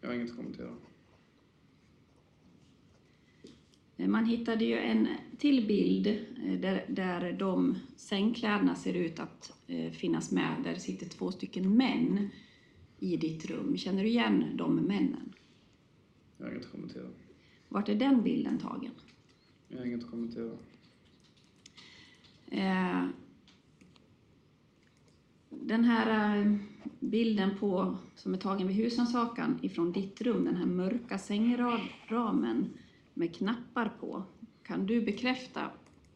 [0.00, 0.70] Jag har inget att kommentera.
[3.96, 5.08] Eh, Man hittade ju en
[5.38, 11.06] till bild eh, där, där de sängkläderna ser ut att eh, finnas med, där sitter
[11.06, 12.28] två stycken män
[12.98, 13.76] i ditt rum.
[13.76, 15.32] Känner du igen de männen?
[16.38, 17.08] Jag har inget att kommentera.
[17.68, 18.92] Vart är den bilden tagen?
[19.68, 20.52] Jag har inget att kommentera.
[22.46, 23.04] Eh,
[25.50, 26.56] den här eh,
[27.00, 32.70] bilden på, som är tagen vid husrannsakan ifrån ditt rum, den här mörka sängramen
[33.14, 34.22] med knappar på.
[34.62, 35.70] Kan du bekräfta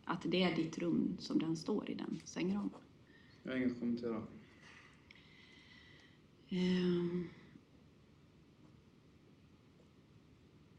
[0.04, 2.70] att det är ditt rum som den står i den sängramen?
[3.42, 4.22] Jag har inget att kommentera.
[6.48, 7.24] Ehm.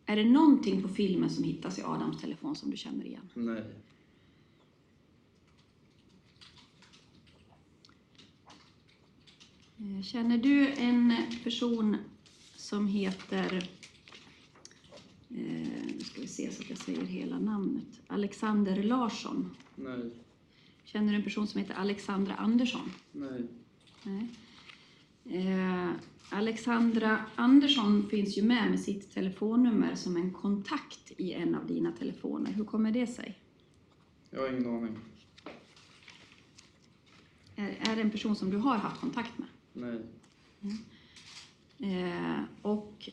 [0.05, 3.29] Är det någonting på filmen som hittas i Adams telefon som du känner igen?
[3.33, 3.63] Nej.
[9.79, 11.97] Eh, Känner du en person
[12.55, 13.69] som heter,
[15.29, 15.37] eh,
[15.97, 19.55] nu ska vi se så att jag säger hela namnet, Alexander Larsson?
[19.75, 20.09] Nej.
[20.85, 22.91] Känner du en person som heter Alexandra Andersson?
[23.11, 23.43] Nej.
[24.03, 24.27] Nej.
[25.25, 25.91] Eh,
[26.29, 31.91] Alexandra Andersson finns ju med med sitt telefonnummer som en kontakt i en av dina
[31.91, 32.51] telefoner.
[32.51, 33.39] Hur kommer det sig?
[34.29, 34.97] Jag har ingen aning.
[37.55, 39.47] Är, är det en person som du har haft kontakt med?
[39.73, 40.01] Nej.
[41.79, 43.09] Eh, och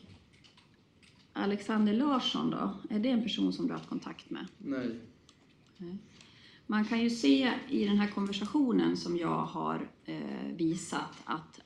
[1.33, 4.47] Alexander Larsson då, är det en person som du har haft kontakt med?
[4.57, 4.99] Nej.
[6.67, 11.59] Man kan ju se i den här konversationen som jag har eh, visat att,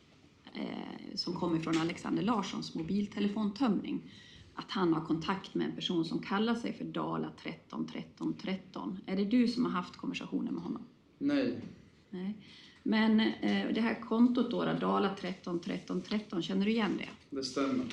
[0.56, 4.12] eh, som kommer från Alexander Larssons mobiltelefontömning,
[4.56, 9.00] att han har kontakt med en person som kallar sig för Dala 13 13 13.
[9.06, 10.82] Är det du som har haft konversationen med honom?
[11.18, 11.62] Nej.
[12.10, 12.38] Nej.
[12.84, 17.36] Men eh, det här kontot då, Dala 13 13 13, känner du igen det?
[17.38, 17.86] Det stämmer.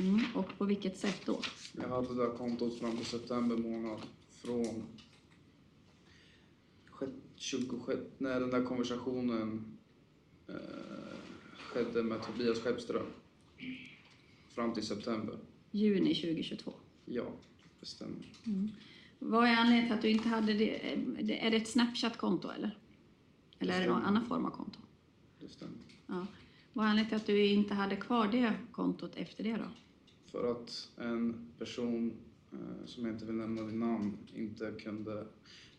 [0.00, 0.20] Mm.
[0.34, 1.40] Och på vilket sätt då?
[1.72, 4.00] Jag hade det där kontot fram till september månad
[4.30, 4.82] från
[6.90, 9.76] sjätte- 26, när den där konversationen
[10.48, 10.54] eh,
[11.76, 13.06] skedde med Tobias Skeppström.
[14.48, 15.38] Fram till september.
[15.70, 16.72] Juni 2022.
[17.04, 17.24] Ja,
[17.80, 18.32] det stämmer.
[19.18, 20.92] Vad är anledningen till att du inte hade det?
[21.46, 22.78] Är det ett Snapchat-konto eller?
[23.58, 24.78] Eller är det någon annan form av konto?
[25.40, 25.76] Det stämmer.
[26.06, 26.26] Ja.
[26.72, 29.68] Vad är anledningen till att du inte hade kvar det kontot efter det då?
[30.30, 32.12] För att en person,
[32.52, 35.26] eh, som jag inte vill nämna vid namn, inte kunde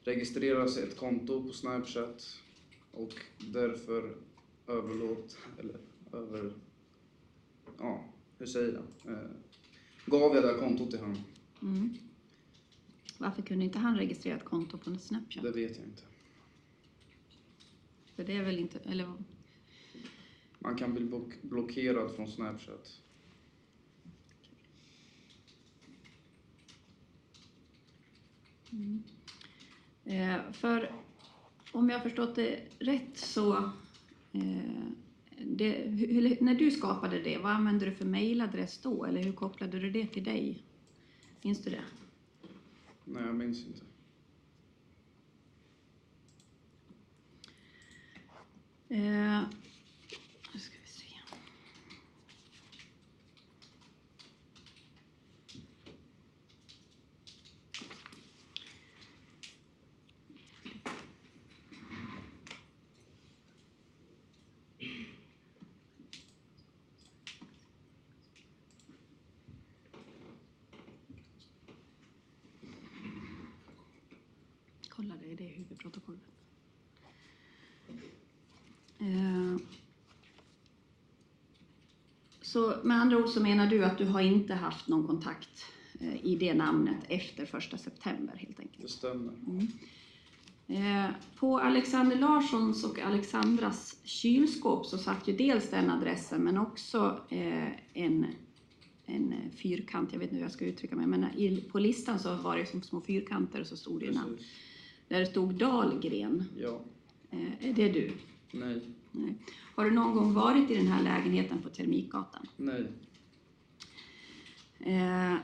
[0.04, 2.41] registrera sig ett konto på Snapchat
[2.91, 4.16] och därför
[4.68, 5.78] överlåt, eller
[6.13, 6.53] över,
[7.80, 8.05] ja,
[8.38, 9.13] hur säger jag?
[9.13, 9.30] Eh,
[10.05, 11.24] gav jag det här kontot till honom.
[11.61, 11.93] Mm.
[13.18, 15.43] Varför kunde inte han registrera ett konto på Snapchat?
[15.43, 16.03] Det vet jag inte.
[18.15, 19.13] För det är väl inte, eller
[20.59, 23.01] Man kan bli block- blockerad från Snapchat.
[30.03, 30.91] Eh, för
[31.72, 33.72] om jag har förstått det rätt så,
[35.39, 39.05] det, hur, när du skapade det, vad använde du för mailadress då?
[39.05, 40.63] Eller hur kopplade du det till dig?
[41.41, 41.83] Minns du det?
[43.05, 43.81] Nej, jag minns inte.
[48.89, 49.41] Eh,
[50.53, 51.05] nu ska vi se.
[74.89, 76.21] Kolla, det är det huvudprotokollet.
[78.99, 79.57] Eh,
[82.58, 85.66] Så med andra ord så menar du att du har inte haft någon kontakt
[85.99, 88.82] eh, i det namnet efter första september helt enkelt?
[88.82, 89.34] Det stämmer.
[90.68, 91.05] Eh,
[91.39, 97.68] På Alexander Larssons och Alexandras kylskåp så satt ju dels den adressen men också eh,
[97.93, 98.26] en,
[99.05, 101.26] en fyrkant, jag vet inte hur jag ska uttrycka mig, men
[101.72, 104.38] på listan så var det som små fyrkanter och så stod det namn.
[105.08, 106.43] Där det stod Dahlgren.
[106.58, 106.82] Ja.
[107.60, 108.12] Är det du?
[108.51, 108.82] Nej.
[109.12, 109.36] Nej.
[109.76, 112.47] Har du någon gång varit i den här lägenheten på Termikgatan?
[112.58, 112.88] Nej.
[114.80, 115.36] Eh,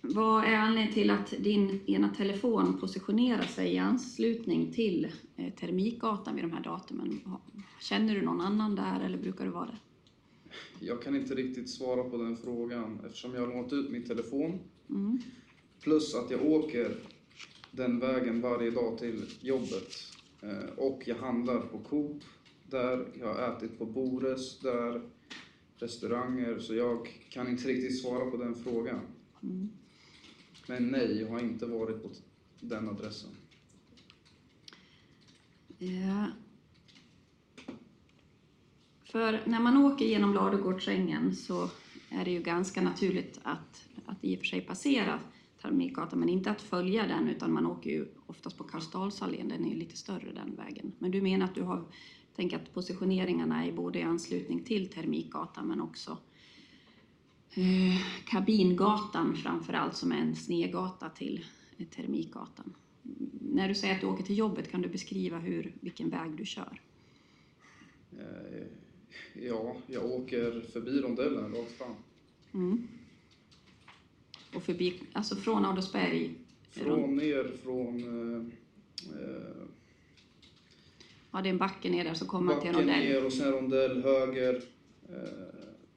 [0.00, 6.34] vad är anledningen till att din ena telefon positionerar sig i anslutning till eh, Termikgatan
[6.34, 7.20] vid de här datumen?
[7.80, 9.78] Känner du någon annan där eller brukar du vara det?
[10.80, 14.58] Jag kan inte riktigt svara på den frågan eftersom jag har lånat ut min telefon.
[14.90, 15.18] Mm.
[15.80, 16.96] Plus att jag åker
[17.70, 19.94] den vägen varje dag till jobbet.
[20.44, 22.22] Eh, Och jag handlar på Coop
[22.70, 23.06] där.
[23.20, 25.02] Jag har ätit på Bores där.
[25.76, 26.58] Restauranger.
[26.58, 29.00] Så jag kan inte riktigt svara på den frågan.
[29.42, 29.70] Mm.
[30.68, 32.10] Men nej, jag har inte varit på
[32.60, 33.30] den adressen.
[35.78, 36.24] Eh,
[39.04, 41.70] För när man åker genom Ladugårdsängen så
[42.10, 45.20] är det ju ganska naturligt att, att i och för sig passera
[45.64, 49.68] Termikgatan, men inte att följa den, utan man åker ju oftast på Karlsdalsallén, den är
[49.68, 50.92] ju lite större den vägen.
[50.98, 51.84] Men du menar att du har
[52.36, 56.18] tänkt att positioneringarna är både i anslutning till Termikgatan men också
[57.54, 61.44] eh, Kabingatan framför allt, som är en snegata till
[61.90, 62.74] Termikgatan.
[63.40, 66.44] När du säger att du åker till jobbet, kan du beskriva hur, vilken väg du
[66.44, 66.80] kör?
[68.12, 68.66] Eh,
[69.34, 71.94] Ja, jag åker förbi rondellen rakt fram.
[72.54, 72.88] Mm.
[74.56, 76.34] Och förbi, alltså från Adolfsberg,
[76.70, 78.42] Från ner från eh,
[79.20, 79.66] eh,
[81.32, 82.98] ja det är en backe ner där så kommer man till en rondell.
[83.00, 84.62] ner och sen rondell höger.
[85.08, 85.14] Eh,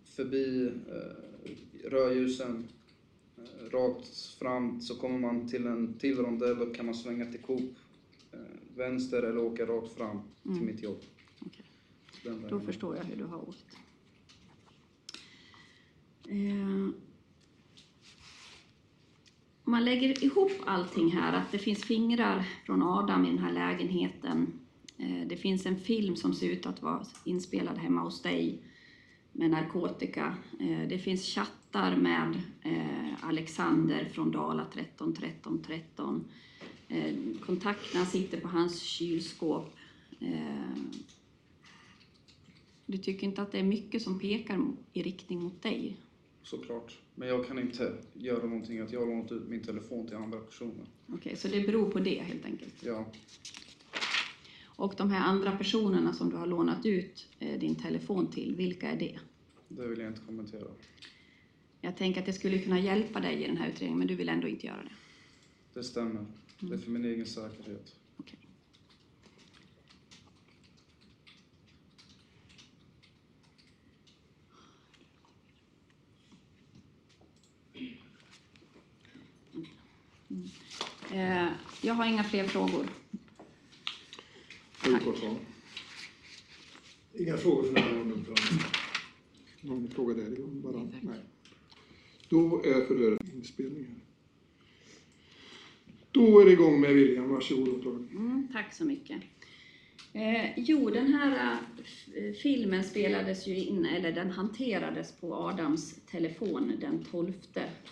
[0.06, 2.68] förbi eh, rödljusen.
[3.38, 7.42] Eh, rakt fram så kommer man till en till rondell och kan man svänga till
[7.42, 7.76] Coop.
[8.32, 8.40] Eh,
[8.76, 10.58] vänster eller åka rakt fram Mm.
[10.58, 11.02] till mitt jobb.
[12.24, 13.78] Den Då förstår jag hur du har åkt.
[16.28, 16.90] Eh,
[19.68, 23.54] om man lägger ihop allting här, att det finns fingrar från Adam i den här
[23.54, 24.60] lägenheten.
[24.98, 28.62] Eh, det finns en film som ser ut att vara inspelad hemma hos dig
[29.32, 30.36] med narkotika.
[30.60, 36.24] Eh, det finns chattar med eh, Alexander från Dala 13 13 13.
[37.46, 39.76] Kontakterna sitter på hans kylskåp.
[42.86, 45.98] Du tycker inte att det är mycket som pekar i riktning mot dig?
[46.44, 47.07] Såklart.
[47.20, 50.40] Men jag kan inte göra någonting att jag har lånat ut min telefon till andra
[50.40, 50.86] personer.
[51.08, 52.74] Okej, så det beror på det helt enkelt.
[52.84, 53.06] Ja,
[54.66, 58.92] Och de här andra personerna som du har lånat ut eh, din telefon till, vilka
[58.92, 59.20] är det?
[59.68, 60.68] det vill jag inte kommentera.
[61.82, 64.30] Jag tänker att det skulle kunna hjälpa dig i den här utredningen, men du vill
[64.30, 64.94] ändå inte göra det.
[65.74, 66.26] Det stämmer.
[66.60, 67.96] Det är för min egen säkerhet.
[68.18, 68.40] Okej.
[80.30, 80.48] Mm.
[81.14, 81.48] Eh,
[81.82, 82.86] Jag har inga fler frågor.
[84.82, 85.36] Svar?
[87.14, 88.16] Inga frågor för närvarande.
[89.62, 90.78] Någon fråga därifrån bara?
[90.78, 91.04] Nej, tack.
[91.04, 91.20] Nej.
[92.30, 93.96] Då är förhöret inspelning här.
[96.12, 97.30] Då är det igång med William.
[97.30, 97.86] Varsågod.
[98.12, 99.22] Mm, tack så mycket.
[100.14, 101.58] Eh, jo, den här
[102.16, 107.34] eh, filmen spelades ju in, eller den hanterades på Adams telefon den 12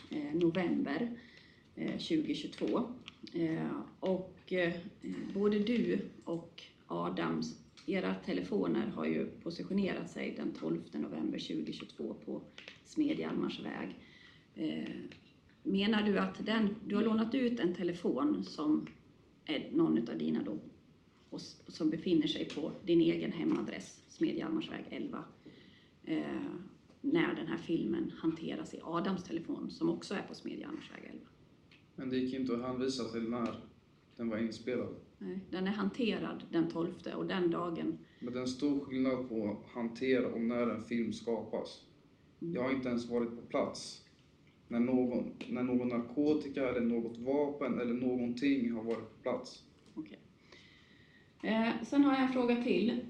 [0.09, 1.07] eh, november eh,
[1.75, 2.83] Eh, 2022.
[3.33, 4.73] Eh, och eh,
[5.33, 12.41] både du och Adams, era telefoner har ju positionerat sig den 12 november 2022 på
[12.85, 13.95] Smedjalmars väg.
[15.63, 18.87] Menar du att den, du har lånat ut en telefon som
[19.45, 20.59] är någon av dina då
[21.29, 25.23] och som befinner sig på din egen hemadress, Smedjalmarsväg 11,
[26.03, 26.23] eh,
[27.01, 31.25] när den här filmen hanteras i Adams telefon som också är på Smedjalmarsväg 11.
[31.95, 33.59] Men det gick inte att hänvisa till när
[34.17, 34.95] den var inspelad.
[35.17, 39.29] Nej, den är hanterad den 12 och den dagen, Men det är en stor skillnad
[39.29, 41.81] på att hantera och när en film skapas.
[42.39, 44.05] Jag har inte ens varit på plats
[44.67, 49.63] när någon, när någon narkotika eller något vapen eller någonting har varit på plats.
[49.93, 50.19] okej.
[51.43, 53.05] Eh, sen har jag en fråga till.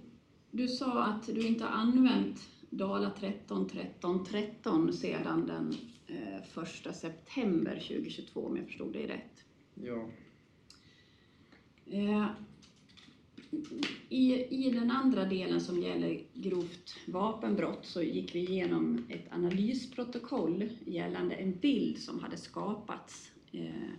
[0.51, 2.39] Du sa att du inte har använt
[2.77, 5.73] Dala 13 13 13 sedan den
[6.07, 9.45] eh, 1 september 2022 om jag förstod dig rätt.
[9.73, 10.09] Ja,
[11.85, 12.27] Eh,
[14.09, 20.69] I, I den andra delen som gäller grovt vapenbrott så gick vi igenom ett analysprotokoll
[20.85, 23.89] gällande en bild som hade skapats eh,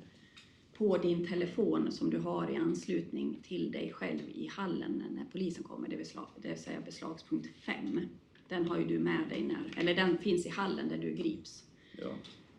[0.78, 5.64] på din telefon som du har i anslutning till dig själv i hallen när polisen
[5.64, 8.00] kommer, det vill, slag, det vill säga beslagspunkt 5.
[8.48, 11.64] Den har ju du med dig när, eller den finns i hallen där du grips.
[12.02, 12.08] ja.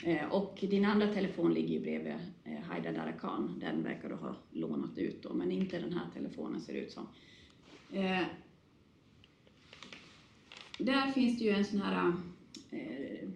[0.03, 3.59] Eh, Och din andra telefon ligger ju bredvid eh, Haida Darakan.
[3.59, 6.91] Den verkar du ha lånat ut då, men inte den här telefonen ser det ut
[6.91, 7.07] som.
[7.93, 8.22] Eh,
[10.80, 12.14] där finns det ju en sån här
[12.72, 13.30] eh,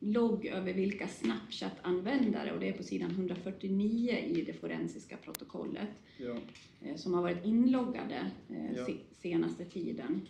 [0.00, 6.36] logg över vilka Snapchat-användare, och det är på sidan 149 i det forensiska protokollet, ja.
[6.82, 8.30] eh, som har varit inloggade
[8.76, 8.86] Ja.
[8.86, 10.20] se, senaste tiden.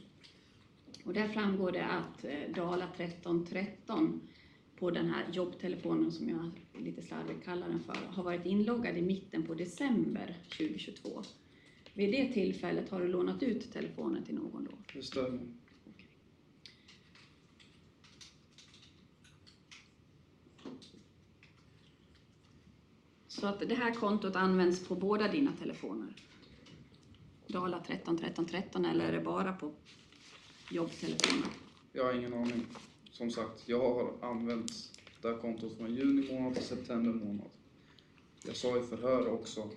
[1.04, 4.20] Och där framgår det att eh, Dala 1313
[4.78, 6.50] på den här jobbtelefonen som jag
[6.84, 11.22] lite slarvigt kallar den för har varit inloggad i mitten på december 2022.
[11.94, 14.70] Vid det tillfället har du lånat ut telefonen till någon då?
[14.94, 15.40] Det stämmer.
[23.28, 26.14] Så att det här kontot används på båda dina telefoner?
[27.46, 29.72] Dala 13 13 13 eller är det bara på
[30.74, 31.48] jobbtelefonen?
[31.92, 32.66] Jag har ingen aning.
[33.10, 34.72] Som sagt, jag har använt
[35.22, 37.50] det här kontot från juni månad till september månad.
[38.46, 39.70] Jag sa i förhör också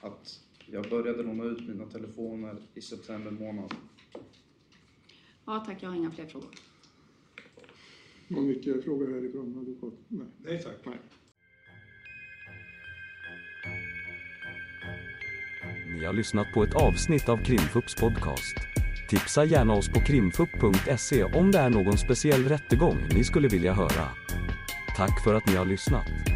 [0.00, 3.74] att jag började låna ut mina telefoner i september månad.
[5.44, 6.50] Ja tack, jag har inga fler frågor.
[8.28, 9.98] Har mycket frågor härifrån advokat?
[10.08, 10.26] Nej.
[10.38, 10.76] Nej tack.
[10.84, 10.98] Nej.
[15.98, 18.75] Ni har lyssnat på ett avsnitt av Krimfupps podcast.
[19.08, 24.08] Tipsa gärna oss på krimfupp.se om det är någon speciell rättegång ni skulle vilja höra.
[24.96, 26.35] Tack för att ni har lyssnat.